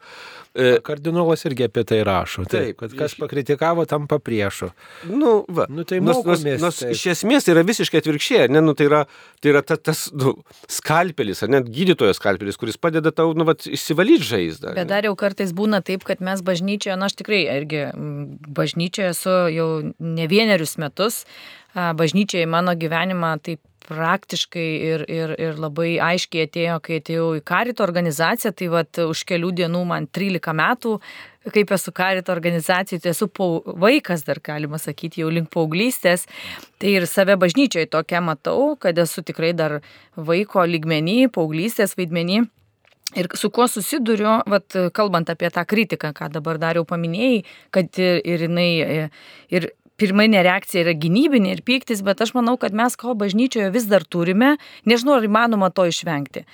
[0.56, 2.46] E, Kardinolas irgi apie tai rašo.
[2.48, 4.70] Taip, taip kad kas pakritikavo, tam papriešo.
[5.10, 5.68] Nu, va.
[5.70, 9.04] Nu, tai nors, nors, nors iš esmės tai yra visiškai atvirkščiai, ne, nu, tai yra,
[9.44, 10.34] tai yra ta, tas, nu,
[10.72, 14.74] skalpelis, ar net gydytojo skalpelis, kuris padeda tau, nu, vat, išsivalyti žaizdą.
[14.80, 17.86] Bet dar jau kartais būna taip, kad mes bažnyčioje, na, aš tikrai irgi
[18.48, 21.22] bažnyčioje esu jau ne vienerius metus,
[21.74, 27.42] bažnyčia į mano gyvenimą taip praktiškai ir, ir, ir labai aiškiai atėjo, kai atėjau į
[27.46, 30.98] karito organizaciją, tai vat, už kelių dienų man 13 metų
[31.48, 36.26] kaip esu karito organizacijai, tai esu pau, vaikas dar galima sakyti, jau link paauglystės.
[36.80, 39.80] Tai ir save bažnyčioje tokia matau, kad esu tikrai dar
[40.16, 42.42] vaiko lygmenį, paauglystės vaidmenį.
[43.18, 47.40] Ir su kuo susiduriu, vat, kalbant apie tą kritiką, ką dabar dariau paminėjai,
[47.74, 48.68] kad ir, ir jinai,
[49.50, 53.88] ir pirminė reakcija yra gynybinė ir pyktis, bet aš manau, kad mes ko bažnyčioje vis
[53.90, 54.56] dar turime,
[54.88, 56.46] nežinau, ar įmanoma to išvengti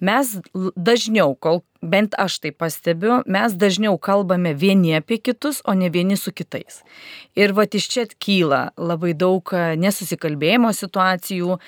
[0.00, 0.36] mes
[0.76, 6.16] dažniau, kol bent aš tai pastebiu, mes dažniau kalbame vieni apie kitus, o ne vieni
[6.18, 6.82] su kitais.
[7.38, 11.58] Ir va iš čia kyla labai daug nesusikalbėjimo situacijų,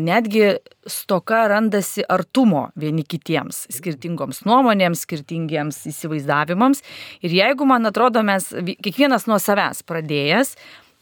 [0.00, 0.44] netgi
[0.88, 6.80] stoka randasi artumo vieni kitiems, skirtingoms nuomonėms, skirtingiems įsivaizdavimams.
[7.26, 8.48] Ir jeigu, man atrodo, mes
[8.80, 10.54] kiekvienas nuo savęs pradėjęs,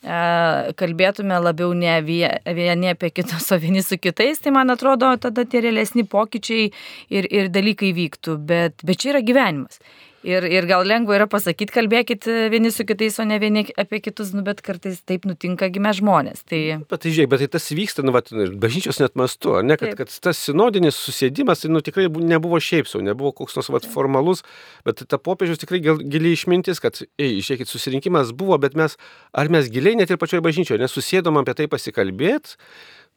[0.02, 5.62] kalbėtume labiau ne vieni apie kitus, o vieni su kitais, tai man atrodo, tada tie
[5.64, 6.70] realesni pokyčiai
[7.10, 8.38] ir, ir dalykai vyktų.
[8.48, 9.80] Bet, bet čia yra gyvenimas.
[10.26, 14.32] Ir, ir gal lengva yra pasakyti, kalbėkit vieni su kitais, o ne vieni apie kitus,
[14.34, 16.42] nu, bet kartais taip nutinka gimę žmonės.
[16.48, 16.60] Tai...
[16.90, 20.00] Bet tai žiūrėk, bet tai tas vyksta, nu, vat, bažnyčios net mastu, ne, kad, taip.
[20.00, 24.42] kad tas sinodinis susėdimas, tai nu, tikrai nebuvo šiaip sau, nebuvo koks nors vat, formalus,
[24.88, 28.98] bet ta popiežius tikrai giliai išmintis, kad, ei, išėkit, susirinkimas buvo, bet mes,
[29.30, 32.58] ar mes giliai net ir pačioje bažnyčioje nesusėdom apie tai pasikalbėti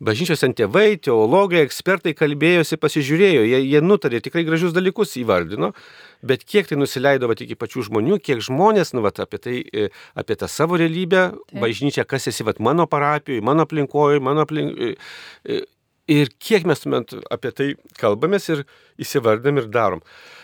[0.01, 5.71] bažnyčios ten tėvai, teologai, ekspertai kalbėjosi, pasižiūrėjo, jie, jie nutarė, tikrai gražius dalykus įvardino,
[6.25, 9.91] bet kiek tai nusileido va, iki pačių žmonių, kiek žmonės, nu, va, apie, tai, e,
[10.17, 11.61] apie tą savo realybę, Taip.
[11.61, 14.97] bažnyčią, kas esi va, mano parapijoje, mano aplinkoje, mano aplinkoje.
[16.11, 17.67] Ir kiek mes tuomet apie tai
[18.01, 18.63] kalbamės ir
[18.99, 20.01] įsivardam ir darom.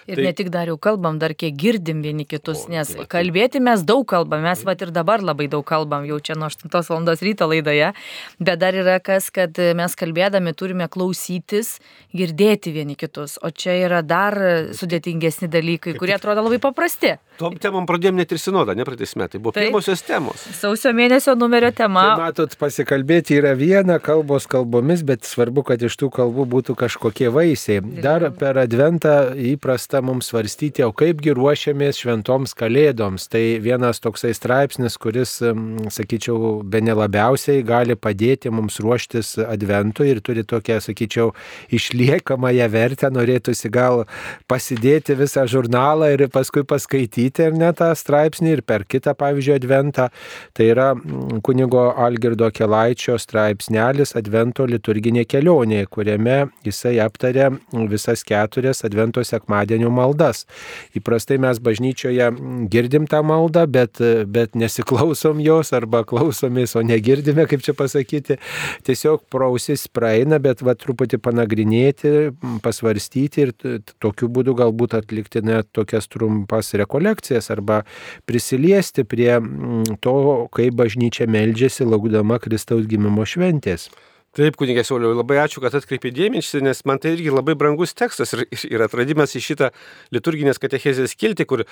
[0.08, 0.24] Ir tai...
[0.30, 3.10] ne tik dar jau kalbam, dar kiek girdim vieni kitus, o, nes tai va, tai...
[3.18, 6.72] kalbėti mes daug kalbam, mes va ir dabar labai daug kalbam, jau čia nuo 8
[6.72, 7.12] val.
[7.28, 7.92] ryto laidoje,
[8.40, 11.78] bet dar yra kas, kad mes kalbėdami turime klausytis,
[12.16, 14.40] girdėti vieni kitus, o čia yra dar
[14.80, 17.18] sudėtingesni dalykai, kurie atrodo labai paprasti.
[17.38, 19.68] Tom temam pradėjom net ir sinodą, ne praeitais metais, buvo Taip.
[19.68, 20.42] pirmosios temos.
[20.58, 22.02] Sausio mėnesio numerio tema.
[22.10, 27.30] Tai matot, pasikalbėti yra viena, kalbos kalbomis, bet svarbu, kad iš tų kalbų būtų kažkokie
[27.34, 27.84] vaisiai.
[28.02, 33.28] Dar per adventą įprasta mums svarstyti, o kaipgi ruošiamės šventoms kalėdoms.
[33.30, 35.38] Tai vienas toksai straipsnis, kuris,
[35.94, 41.36] sakyčiau, be nelabiausiai gali padėti mums ruoštis adventui ir turi tokią, sakyčiau,
[41.70, 44.08] išliekamąją vertę, norėtųsi gal
[44.50, 50.08] pasidėti visą žurnalą ir paskui paskaityti ar ne tą straipsnį ir per kitą, pavyzdžiui, adventą.
[50.58, 50.88] Tai yra
[51.46, 57.50] kunigo Algirdo Kelaičio straipsnelis Advento liturginė kelionė, kuriame jisai aptarė
[57.92, 60.46] visas keturias Advento sekmadienio maldas.
[60.98, 62.30] Įprastai mes bažnyčioje
[62.72, 68.40] girdim tą maldą, bet, bet nesiklausom jos arba klausomės, o negirdime, kaip čia pasakyti.
[68.88, 72.14] Tiesiog prausis praeina, bet va truputį panagrinėti,
[72.64, 73.54] pasvarstyti ir
[74.04, 77.17] tokiu būdu galbūt atlikti net tokias trumpas rekolekcijas
[77.54, 77.84] arba
[78.26, 79.40] prisiliesti prie
[80.04, 80.18] to,
[80.54, 83.90] kaip bažnyčia meldžiasi laukdama Kristaus gimimo šventės.
[84.36, 88.36] Taip, kunigė Sauliau, labai ačiū, kad atkreipė dėmesį, nes man tai irgi labai brangus tekstas
[88.36, 89.70] ir, ir atradimas į šitą
[90.14, 91.64] liturginės katechezės kilti, kur,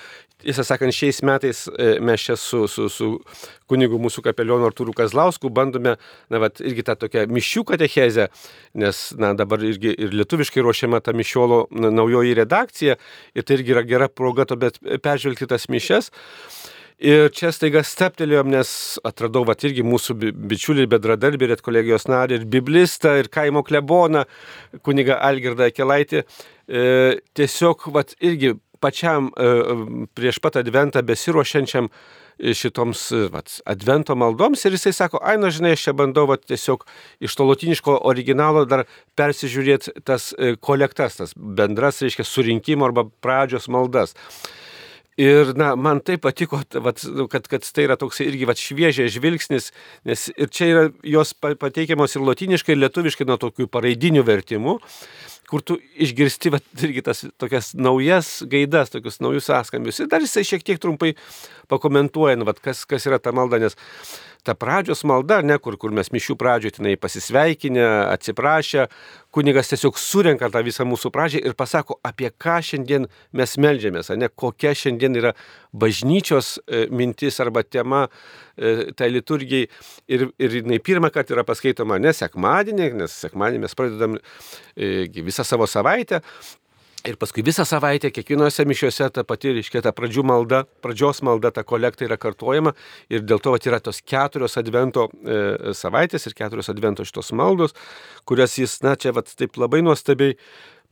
[0.42, 3.10] tiesą sakant, šiais metais e, mes čia su, su, su
[3.70, 5.94] kunigu mūsų kapelionu Artūru Kazlausku bandome,
[6.32, 8.30] na, vat, irgi tą tokią mišių katechezę,
[8.82, 12.96] nes, na, dabar irgi ir lietuviškai ruošiama ta mišiolo naujoji redakcija
[13.36, 16.10] ir tai irgi yra gera proga to, bet peržvelgti tas mišes.
[16.96, 18.70] Ir čia staiga steptelėjom, nes
[19.04, 24.24] atradau, va, irgi mūsų bičiulį, bedradarbį, ir kolegijos narį, ir biblistą, ir kaimo kleboną,
[24.80, 26.24] kuniga Algirdą Kelaitį.
[26.24, 26.86] E,
[27.36, 29.52] tiesiog, va, irgi pačiam e,
[30.16, 31.92] prieš pat adventą besiruošiančiam
[32.36, 36.84] šitoms vat, advento maldoms ir jisai sako, ai, na žinai, aš čia bandau vat, tiesiog
[37.24, 38.84] iš to lotiniško originalo dar
[39.16, 44.16] persižiūrėti tas e, kolektas, tas bendras, reiškia, surinkimo arba pradžios maldas.
[45.16, 47.00] Ir, na, man tai patiko, vat,
[47.32, 49.70] kad, kad tai yra toks irgi vat, šviežias žvilgsnis,
[50.04, 54.76] nes ir čia yra jos pateikiamos ir lotiniškai, ir lietuviškai nuo tokių paraidinių vertimų,
[55.50, 60.02] kur tu išgirsti vat, irgi tas tokias naujas gaidas, tokius naujus sąskambius.
[60.02, 61.14] Ir dar jisai šiek tiek trumpai
[61.70, 63.78] pakomentuoja, nu, vat, kas, kas yra ta malda, nes
[64.46, 68.86] ta pradžios malda, ne kur, kur mes mišių pradžioje tenai pasisveikinę, atsiprašę,
[69.34, 74.30] kunigas tiesiog surenka tą visą mūsų pradžią ir pasako, apie ką šiandien mes melžiamės, ne
[74.30, 75.34] kokia šiandien yra
[75.74, 78.06] bažnyčios e, mintis arba tema
[78.96, 79.70] tai liturgijai.
[80.08, 85.44] Ir, ir jinai pirmą kartą yra paskaitoma ne sekmadienį, nes sekmadienį mes pradedam e, visą
[85.46, 86.22] savo savaitę,
[87.06, 91.62] Ir paskui visą savaitę kiekvienose mišiuose ta pati, reiškia, ta pradžių malda, pradžios malda, ta
[91.62, 92.72] kolekta yra kartuojama
[93.12, 97.76] ir dėl to vat, yra tos keturios advento e, savaitės ir keturios advento šitos maldos,
[98.26, 100.34] kurias jis, na, čia vat, taip labai nuostabiai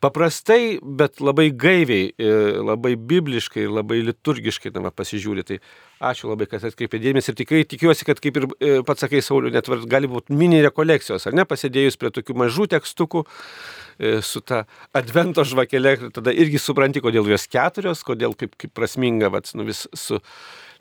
[0.05, 2.31] paprastai, bet labai gaiviai, e,
[2.63, 5.47] labai bibliškai ir labai liturgiškai na, pasižiūri.
[5.49, 5.59] Tai
[6.03, 9.53] ačiū labai, kad atkreipė dėmesį ir tikrai tikiuosi, kad kaip ir e, pats sakai, Sauliu,
[9.55, 14.65] net gali būti mini rekolekcijos, ar ne, pasidėjus prie tokių mažų tekstukų e, su ta
[14.97, 19.87] advento žvakelė, tada irgi supranti, kodėl jos keturios, kodėl kaip, kaip prasminga, vat, nu, vis
[19.95, 20.21] su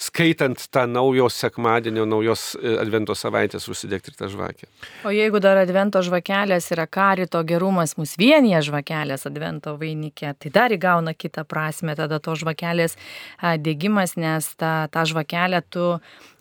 [0.04, 4.68] skaitant tą naujos sekmadienio, naujos e, advento savaitės užsidegti ir tą žvakę.
[5.08, 10.76] O jeigu dar advento žvakelės yra karito gerumas mus vienyje žvakelės advento vainikė, tai dar
[10.76, 12.98] įgauna kitą prasme tada to žvakelės
[13.42, 15.94] dėgymas, nes tą, tą žvakelę tu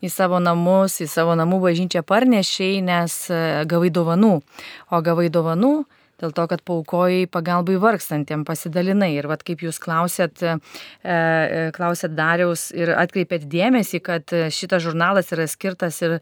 [0.02, 4.34] į savo namus, į savo namų bažnyčią parnešiai, nes e, gavai dovanų.
[4.90, 5.84] O gavai dovanų,
[6.22, 9.10] dėl to, kad paukojai pagalbai vargstantiem pasidalinai.
[9.16, 10.54] Ir vad kaip jūs klausėt, e,
[11.02, 16.18] e, klausėt Dariaus ir atkreipėt dėmesį, kad šitas žurnalas yra skirtas ir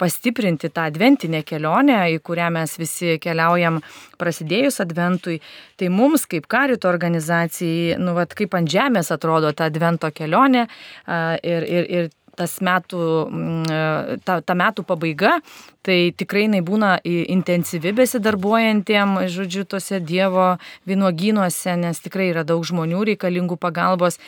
[0.00, 3.80] pastiprinti tą adventinę kelionę, į kurią mes visi keliaujam
[4.20, 5.40] prasidėjus adventui.
[5.76, 10.66] Tai mums kaip karito organizacijai, nu vad kaip ant žemės atrodo ta advento kelionė
[11.06, 15.38] ir, ir, ir tas metų, mm, ta, ta metų pabaiga,
[15.86, 20.56] tai tikrai jinai būna intensyvi besidarbuojantiem, žodžiu, tose Dievo
[20.88, 24.20] vynuogynuose, nes tikrai yra daug žmonių reikalingų pagalbos.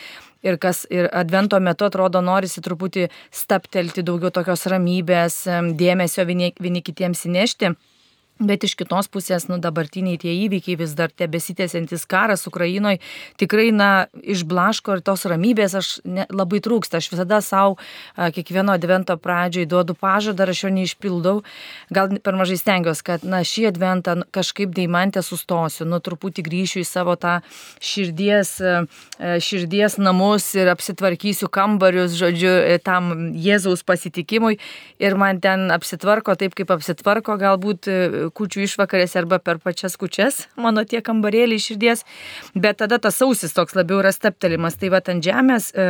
[0.43, 5.43] Ir kas ir advento metu atrodo norisi truputį staptelti daugiau tokios ramybės,
[5.75, 7.73] dėmesio vieni, vieni kitiems įnešti.
[8.39, 13.01] Bet iš kitos pusės, nu, dabartiniai tie įvykiai vis dar tebesitėsiantis karas Ukrainoje
[13.41, 17.01] tikrai, na, išblaško ir tos ramybės aš ne, labai trūksta.
[17.01, 17.75] Aš visada savo
[18.15, 21.33] kiekvieno advento pradžioj duodu pažadą, aš jo neišpildau.
[21.91, 26.87] Gal per mažai stengiuosi, kad, na, šį adventą kažkaip deimantę sustosiu, nu, truputį grįšiu į
[26.87, 27.41] savo tą
[27.83, 28.55] širdies,
[29.19, 32.55] širdies namus ir apsitvarkysiu kambarius, žodžiu,
[32.87, 34.61] tam Jėzaus pasitikimui.
[35.03, 37.91] Ir man ten apsitvarko taip, kaip apsitvarko galbūt
[38.33, 42.05] kučių išvakarėse arba per pačias kučias, mano tie kambarėliai širdies,
[42.55, 44.77] bet tada tas sausis toks labiau yra steptelimas.
[44.79, 45.87] Tai va ant žemės e,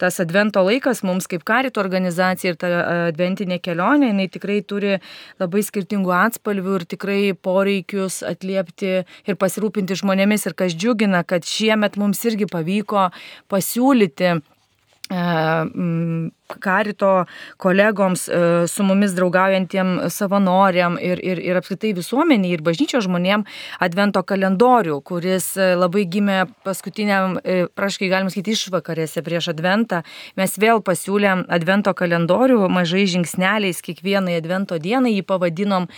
[0.00, 2.80] tas advento laikas mums kaip karito organizacija ir ta e,
[3.12, 4.96] adventinė kelionė, jinai tikrai turi
[5.42, 10.48] labai skirtingų atspalvių ir tikrai poreikius atliepti ir pasirūpinti žmonėmis.
[10.50, 13.08] Ir kas džiugina, kad šiemet mums irgi pavyko
[13.52, 15.22] pasiūlyti e,
[16.48, 23.44] karito kolegoms, e, su mumis draugaujantiem savanoriam ir, ir, ir apskritai visuomeniai ir bažnyčio žmonėm
[23.82, 30.02] advento kalendorių, kuris e, labai gimė paskutiniam, e, praškai galim sakyti, išvakarėse prieš adventą.
[30.38, 35.88] Mes vėl pasiūlėm advento kalendorių mažai žingsneliais kiekvienai advento dienai jį pavadinom.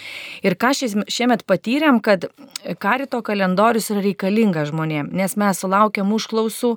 [0.42, 2.28] Ir ką šiemet patyrėm, kad
[2.82, 6.74] karito kalendorius yra reikalingas žmonėm, nes mes sulaukiam užklausų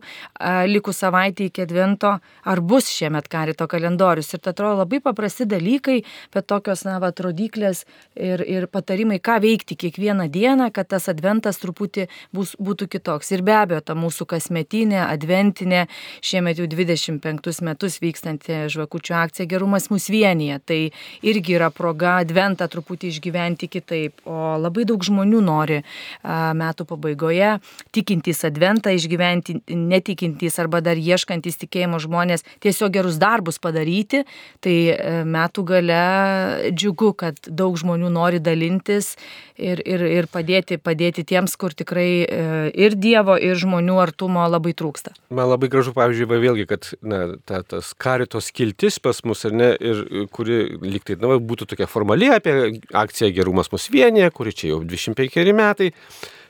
[0.72, 4.34] likus savaitę iki advento, ar bus šiemet karito advento kalendorius.
[4.34, 9.40] Ir tai atrodo labai paprasti dalykai, bet tokios, na, va, rodiklės ir, ir patarimai, ką
[9.42, 13.32] veikti kiekvieną dieną, kad tas adventas truputį bus, būtų kitoks.
[13.32, 15.88] Ir be abejo, ta mūsų kasmetinė, adventinė,
[16.22, 20.60] šiemet jau 25 metus vykstanti žvakučių akcija Gerumas mūsų vienyje.
[20.66, 20.80] Tai
[21.22, 24.22] irgi yra proga adventą truputį išgyventi kitaip.
[24.26, 25.82] O labai daug žmonių nori
[26.24, 27.58] metų pabaigoje
[27.92, 34.24] tikintys adventą išgyventi, netikintys arba dar ieškantys tikėjimo žmonės tiesiog gerus darbus darbus padaryti,
[34.62, 39.18] tai e, metų gale džiugu, kad daug žmonių nori dalintis
[39.58, 44.74] ir, ir, ir padėti, padėti tiems, kur tikrai e, ir Dievo, ir žmonių artumo labai
[44.74, 45.14] trūksta.
[45.30, 49.54] Man labai gražu, pavyzdžiui, va, vėlgi, kad na, ta, tas karitos kiltis pas mus, ar
[49.54, 54.74] ne, ir kuri liktai, na, būtų tokia formali apie akciją Gerumas mus vienyje, kuri čia
[54.74, 55.92] jau 25 metai.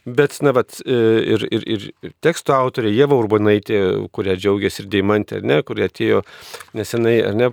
[0.05, 3.81] Bet, na, bet ir, ir, ir teksto autorė Jėva Urbonaitė,
[4.15, 6.23] kuria džiaugiasi ir Deimantė, ne, kurie atėjo
[6.77, 7.51] nesenai, ar ne,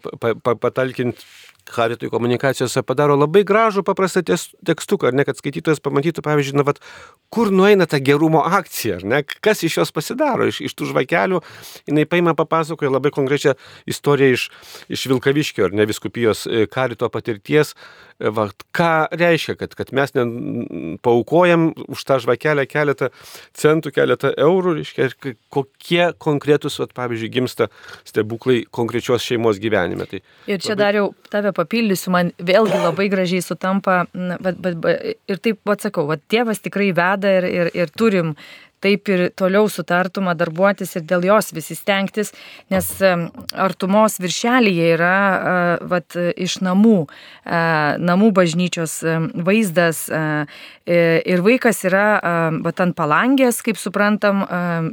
[0.49, 1.27] patalkinti
[1.69, 6.81] Haritui komunikacijose padaro labai gražų paprastą tekstuką, ar ne, kad skaitytojas pamatytų, pavyzdžiui, na, vat,
[7.35, 11.43] kur nueina ta gerumo akcija, ar ne, kas iš jos pasidaro, iš, iš tų žvakelių,
[11.91, 13.57] jinai paima papasakoja labai konkrečią
[13.91, 14.49] istoriją iš,
[14.97, 17.75] iš Vilkaviškio, ar ne, viskupijos e, karito patirties,
[18.21, 20.15] e, va, ką reiškia, kad, kad mes
[21.05, 23.11] paukojam už tą žvakelę keletą
[23.57, 25.09] centų, keletą eurų, reiškia,
[25.55, 27.71] kokie konkretus, va, pavyzdžiui, gimsta
[28.09, 30.09] stebuklai konkrečios šeimos gyvenime.
[30.11, 30.83] Tai ir čia labai...
[30.85, 36.09] dar jau tave papildysiu, man vėlgi labai gražiai sutampa, bet, bet, bet, ir taip, atsakau,
[36.11, 38.35] va, tėvas tikrai veda ir, ir, ir turim
[38.85, 42.33] taip ir toliau sutartuma darbuotis ir dėl jos visi stengtis,
[42.73, 42.89] nes
[43.53, 45.15] artumos viršelyje yra
[45.91, 46.99] vat, iš namų,
[48.09, 49.01] namų bažnyčios
[49.35, 50.07] vaizdas
[50.89, 52.07] ir vaikas yra
[52.65, 54.45] vat, ant palangės, kaip suprantam,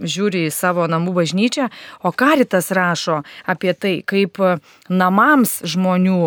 [0.03, 1.69] žiūri į savo namų bažnyčią,
[2.03, 4.41] o karitas rašo apie tai, kaip
[4.89, 6.19] namams žmonių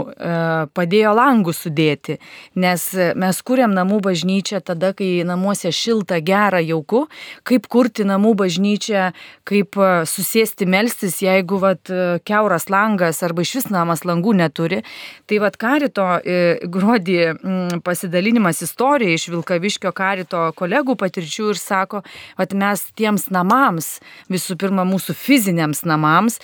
[0.76, 2.18] padėjo langus sudėti,
[2.54, 2.86] nes
[3.18, 7.06] mes kuriam namų bažnyčią tada, kai namuose šilta, gera, jauku,
[7.48, 9.08] kaip kurti namų bažnyčią,
[9.48, 14.82] kaip e, susėsti melstis, jeigu vat, e, keuras langas arba iš vis namas langų neturi.
[15.28, 16.38] Tai vat karito e,
[16.68, 22.04] gruodį pasidalinimas istorija iš Vilkaviškio karito kolegų patirčių ir sako,
[22.38, 23.98] kad mes tiems namams,
[24.32, 26.38] visų pirma mūsų fiziniams namams,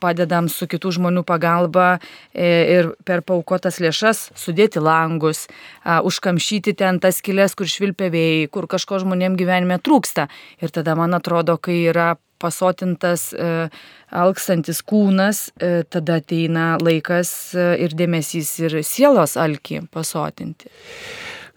[0.00, 1.96] padedam su kitų žmonių pagalba
[2.32, 5.46] e, ir per paukotas lėšas sudėti langus,
[5.84, 10.28] užkamšyti ten tas kilės, kur švilpia vėjai, kur kažko žmonėm gyvenime trūksta.
[10.62, 13.68] Ir tada man atrodo, kai yra pasotintas e,
[14.10, 20.72] alksantis kūnas, e, tada ateina laikas ir dėmesys ir sielos alkį pasotinti.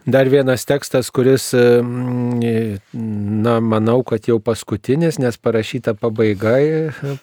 [0.06, 1.48] Dar vienas tekstas, kuris,
[2.94, 6.52] na, manau, kad jau paskutinis, nes parašyta pabaiga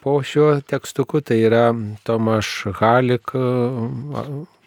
[0.04, 1.70] po šiuo tekstuku, tai yra
[2.04, 2.50] Tomaš
[2.82, 3.32] Halik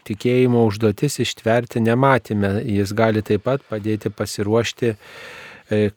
[0.07, 2.61] tikėjimo užduotis ištverti nematime.
[2.65, 4.97] Jis gali taip pat padėti pasiruošti e,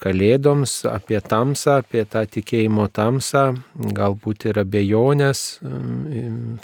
[0.02, 3.46] kalėdoms, apie tamsą, apie tą tikėjimo tamsą,
[3.96, 5.46] galbūt ir abejonės,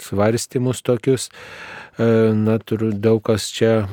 [0.04, 1.30] svarstymus tokius.
[1.98, 2.04] E,
[2.36, 3.86] na, turiu daug kas čia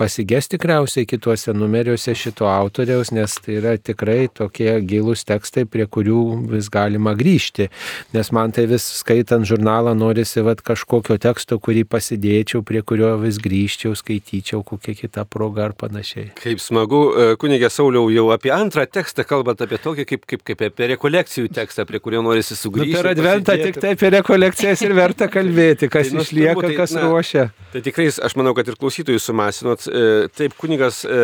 [0.00, 6.22] pasigės tikriausiai kituose numeriuose šito autoriaus, nes tai yra tikrai tokie gilūs tekstai, prie kurių
[6.54, 7.68] vis galima grįžti.
[8.16, 13.36] Nes man tai vis skaitant žurnalą norisi vat, kažkokio teksto, kurį pasidėčiau, prie kurio vis
[13.42, 16.30] grįžčiau, skaityčiau kokią kitą progą ar panašiai.
[16.40, 20.64] Kaip smagu, e, kunigė Sauliau, jau apie antrą tekstą kalbant apie tokį kaip, kaip, kaip
[20.70, 22.96] apie rekolekcijų tekstą, prie kurio norisi sugrįžti.
[22.96, 26.74] Nu, per adventą tik tai apie rekolekcijas ir verta kalbėti, kas tai, nu, išlieka, tai,
[26.80, 27.48] kas na, ruošia.
[27.72, 29.86] Tai tikrai, aš manau, kad ir klausytojų sumasinot.
[29.86, 31.18] E, taip, kunigas e,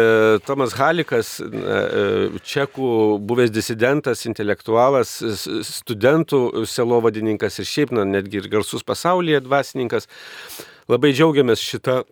[0.47, 2.91] Tomas Halikas, e, čekų
[3.27, 5.17] buvęs disidentas, intelektualas,
[5.71, 10.11] studentų selovadininkas ir šiaip, na, netgi ir garsus pasaulyje dvasininkas.
[10.91, 12.03] Labai džiaugiamės šitą,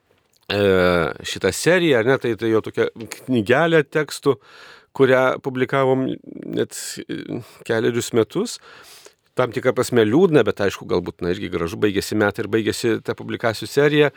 [1.24, 2.88] šitą seriją, ar ne, tai, tai jo tokia
[3.20, 4.34] knygelė tekstų,
[4.94, 6.08] kurią publikavom
[6.58, 6.74] net
[7.66, 8.58] keliarius metus
[9.38, 13.16] tam tikrą prasme liūdna, bet aišku, galbūt, na, irgi gražu, baigėsi metai ir baigėsi ta
[13.18, 14.10] publikacijų serija.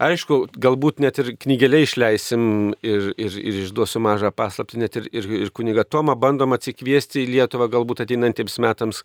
[0.00, 2.42] Aišku, galbūt net ir knygelė išleisim
[2.80, 7.30] ir, ir, ir išduosiu mažą paslaptį, net ir, ir, ir kuniga Tomą bandom atsikviesti į
[7.34, 9.02] Lietuvą galbūt ateinantiems metams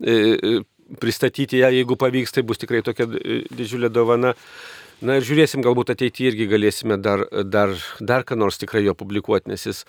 [0.00, 0.54] e, e,
[1.00, 4.32] pristatyti ją, jeigu pavyks, tai bus tikrai tokia e, didžiulė dovana.
[5.04, 9.52] Na ir žiūrėsim, galbūt ateityje irgi galėsime dar, dar, dar ką nors tikrai jo publikuoti,
[9.52, 9.84] nes jis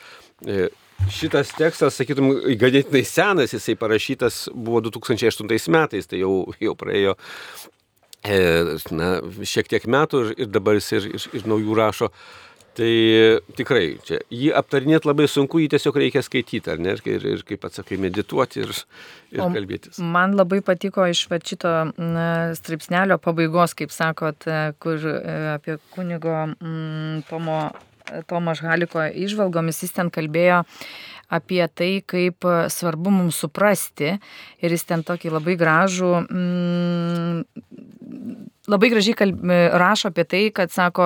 [0.45, 0.67] e,
[1.07, 7.15] Šitas tekstas, sakytum, ganėtinai senas, jisai parašytas buvo 2008 metais, tai jau, jau praėjo
[8.27, 8.37] e,
[8.91, 9.15] na,
[9.47, 12.11] šiek tiek metų ir, ir dabar jis ir, ir, ir naujų rašo.
[12.79, 12.89] Tai
[13.57, 17.65] tikrai, čia, jį aptarinėti labai sunku, jį tiesiog reikia skaityti, ar ne, ir, ir kaip
[17.67, 18.71] atsakai, medituoti ir,
[19.33, 19.99] ir o kalbėtis.
[19.99, 21.73] Man labai patiko iš šito
[22.59, 27.59] straipsnelio pabaigos, kaip sakot, e, kur e, apie kunigo mm, Tomo
[28.29, 30.63] Tomas Haliko išvalgomis, jis ten kalbėjo
[31.29, 34.15] apie tai, kaip svarbu mums suprasti.
[34.63, 37.43] Ir jis ten tokį labai gražų, mm,
[38.69, 39.45] labai gražiai kalb,
[39.83, 41.05] rašo apie tai, kad sako,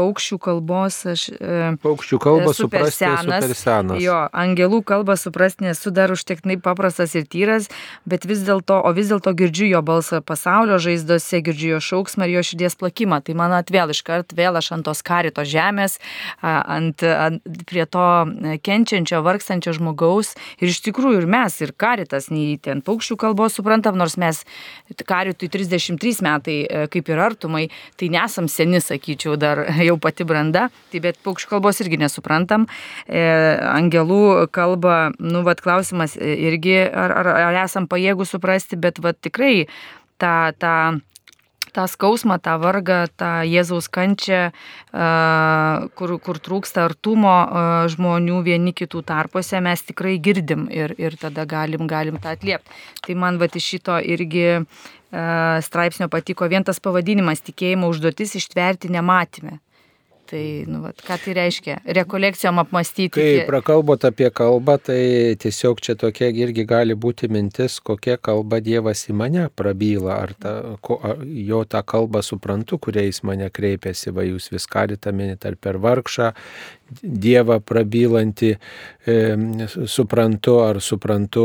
[0.00, 1.26] paukščių kalbos aš.
[1.36, 3.44] E, paukščių kalbą suprasti senas.
[3.44, 4.00] super senas.
[4.02, 7.68] Jo, angelų kalbą suprasti nesu dar užtektinai paprastas ir tyras,
[8.08, 12.38] bet vis dėlto, o vis dėlto girdžiu jo balsą pasaulio žaizdose, girdžiu jo šauksmą ir
[12.38, 13.20] jo širdies plakimą.
[13.26, 15.98] Tai man atvėl iškart vėl aš ant tos karito žemės,
[16.42, 18.06] ant, ant, prie to
[18.64, 20.34] kenčiančio, vargstančio žmogaus.
[20.60, 24.42] Ir iš tikrųjų ir mes, ir karitas, nei ten paukščių kalbos suprantam, nors mes
[25.08, 27.66] karitui 33 metai e, kaip ir artumai,
[28.00, 32.66] tai nesam seni, sakyčiau, dar jau pati branda, tai bet paukščių kalbos irgi nesuprantam.
[33.06, 33.20] E,
[33.74, 39.68] angelų kalba, nu, vad klausimas irgi, ar, ar, ar esam pajėgų suprasti, bet vad tikrai
[40.20, 40.74] tą, tą
[41.72, 44.50] tą skausmą, tą vargą, tą Jėzaus kančią,
[45.94, 47.34] kur, kur trūksta artumo
[47.92, 52.74] žmonių vieni kitų tarpuose, mes tikrai girdim ir, ir tada galim, galim tą atliepti.
[53.06, 54.62] Tai man va iš šito irgi
[55.66, 59.58] straipsnio patiko vien tas pavadinimas tikėjimo užduotis ištverti nematymę.
[60.30, 61.80] Tai, nu, vat, ką tai reiškia?
[61.96, 63.10] Rekolekcijom apmastyti.
[63.16, 69.02] Kai prakalbot apie kalbą, tai tiesiog čia tokia irgi gali būti mintis, kokia kalba Dievas
[69.10, 70.52] į mane prabyla, ar, ta,
[70.86, 75.58] ko, ar jo tą kalbą suprantu, kuriais mane kreipiasi, va jūs viską rytą minit, ar
[75.58, 76.30] per vargšą,
[77.02, 78.54] Dievą prabylanti,
[79.86, 81.44] suprantu ar suprantu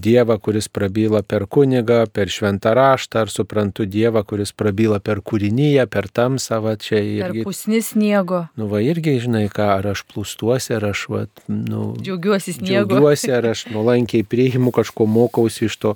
[0.00, 5.84] Dievą, kuris prabyla per kunigą, per šventą raštą, ar suprantu Dievą, kuris prabyla per kūrinyje,
[5.90, 7.42] per tamsą, va čia irgi.
[7.42, 8.46] Per pusnis sniego.
[8.56, 11.90] Nu, va irgi, žinai, ką, ar aš plūstuosi, ar aš, va, nu.
[12.00, 12.88] Džiaugiuosi sniegu.
[12.88, 15.94] Džiaugiuosi, ar aš nuolankiai priimu, kažko mokausi iš to.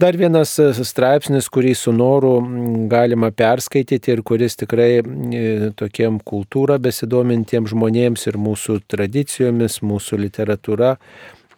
[0.00, 2.38] Dar vienas e, straipsnis, kurį su noru
[2.88, 10.98] galima perskaityti ir kuris tikrai e, tokiem kultūrą besidomintiems žmonėms ir mūsų tradicijomis, mūsų literatūra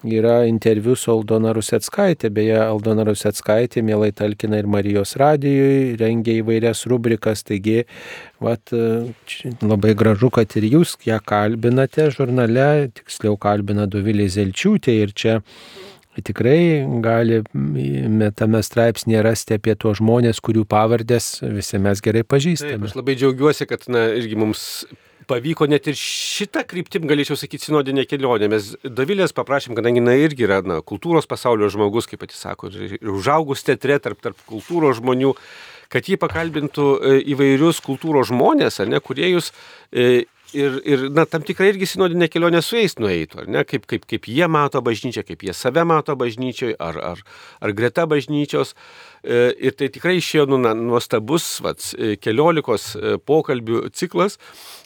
[0.06, 2.30] yra interviu su Aldona Rusetskaitė.
[2.30, 7.82] Beje, Aldona Rusetskaitė mielai talkina ir Marijos radijui, rengia įvairias rubrikas, taigi
[8.40, 8.70] vat,
[9.62, 15.38] labai gražu, kad ir jūs ją kalbinate žurnale, tiksliau kalbina Dovilė Zelčiūtė ir čia
[16.18, 17.42] tikrai gali
[18.38, 22.78] tame straipsnėje rasti apie tuos žmonės, kurių pavardės visi mes gerai pažįstame.
[22.78, 24.64] Taip, aš labai džiaugiuosi, kad na, irgi mums
[25.28, 28.48] pavyko net ir šitą kryptim, galėčiau sakyti, sinodinė kelionė.
[28.52, 33.12] Mes Davilės paprašėm, kadangi jinai irgi yra na, kultūros pasaulio žmogus, kaip pati sako, ir
[33.12, 35.34] užaugus teatre tarp, tarp kultūros žmonių,
[35.92, 39.52] kad jį pakalbintų e, įvairius kultūros žmonės, ar ne, kurie jūs
[39.92, 40.24] e,
[40.56, 44.08] ir, ir na, tam tikrai irgi sinodinė kelionė su jais nueitų, ar ne, kaip, kaip,
[44.08, 47.24] kaip jie mato bažnyčią, kaip jie save mato bažnyčiai, ar, ar,
[47.64, 48.74] ar greta bažnyčios.
[48.74, 54.38] E, ir tai tikrai išėjo nu, nuostabus vats, e, keliolikos e, pokalbių ciklas.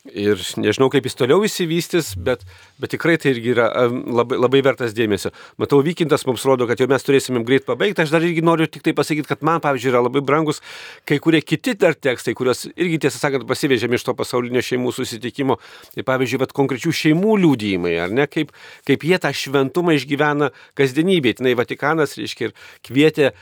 [0.03, 2.41] Ir nežinau, kaip jis toliau įsivystys, bet,
[2.83, 5.31] bet tikrai tai irgi yra labai, labai vertas dėmesio.
[5.63, 8.03] Matau, Vykintas mums rodo, kad jau mes turėsime greit pabaigti.
[8.03, 10.59] Aš dar irgi noriu tik tai pasakyti, kad man, pavyzdžiui, yra labai brangus
[11.07, 15.61] kai kurie kiti dar tekstai, kuriuos irgi, tiesą sakant, pasivežėme iš to pasaulinio šeimų susitikimo.
[15.95, 18.53] Tai pavyzdžiui, vat, konkrečių šeimų liūdėjimai, ar ne, kaip,
[18.89, 21.41] kaip jie tą šventumą išgyvena kasdienybėje.
[21.43, 22.57] Tai Vatikanas, reiškia, ir
[22.87, 23.33] kvietė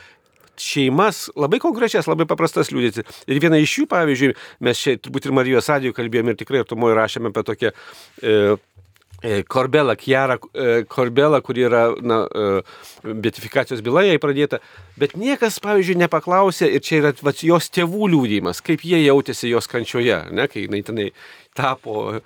[0.63, 3.05] šeimas, labai konkrečias, labai paprastas liūdėti.
[3.31, 4.35] Ir viena iš jų, pavyzdžiui,
[4.67, 8.37] mes čia turbūt ir Marijos radijų kalbėjome ir tikrai artumoje rašėme apie tokią e,
[9.23, 14.61] e Korbelą, Kiara e, Korbelą, kuri yra na, e, betifikacijos byla jai pradėta,
[15.01, 19.71] bet niekas, pavyzdžiui, nepaklausė, ir čia yra va, jos tėvų liūdėjimas, kaip jie jautėsi jos
[19.71, 21.11] kančioje, ne, kai jinai tenai
[21.57, 22.21] tapo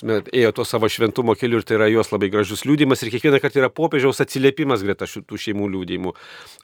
[0.00, 3.60] ėjo to savo šventumo keliu ir tai yra jos labai gražus liūdimas ir kiekvieną kartą
[3.60, 6.14] yra popiežiaus atsiliepimas greta šitų šeimų liūdimų.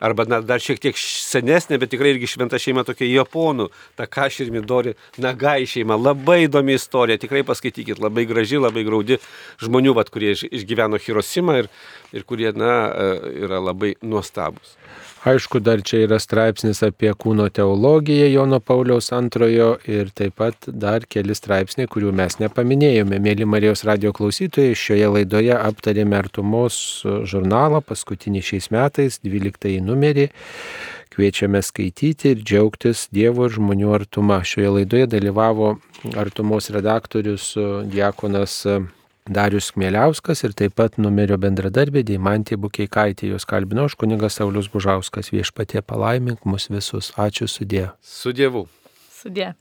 [0.01, 3.69] Arba na, dar šiek tiek senesnė, bet tikrai irgi šventa šeima tokia japonų,
[4.01, 5.99] Takashi ir Midori Nagai šeima.
[6.01, 9.21] Labai įdomi istorija, tikrai paskaitykit, labai graži, labai graudi
[9.61, 11.73] žmonių, vat, kurie išgyveno Hirosimą ir,
[12.17, 14.79] ir kurie na, e, yra labai nuostabus.
[15.27, 21.03] Aišku, dar čia yra straipsnis apie kūno teologiją Jono Pauliaus antrojo ir taip pat dar
[21.11, 23.19] keli straipsniai, kurių mes nepaminėjome.
[23.25, 30.29] Mėly Marijos radio klausytojai, šioje laidoje aptarėme artumos žurnalą, paskutinį šiais metais, 12 numerį.
[31.11, 34.39] Kviečiame skaityti ir džiaugtis Dievo ir žmonių artuma.
[34.47, 35.73] Šioje laidoje dalyvavo
[36.15, 37.57] artumos redaktorius
[37.91, 38.61] Diekonas
[39.29, 43.29] Darius Kmieliauskas ir taip pat numerio bendradarbė Deimantė Bukeikaitė.
[43.35, 47.13] Jos kalbino aš kunigas Saulis Bužauskas viešpatie palaimink mus visus.
[47.17, 47.91] Ačiū sudė.
[48.01, 48.67] Su Dievu.
[49.13, 49.53] Sudė.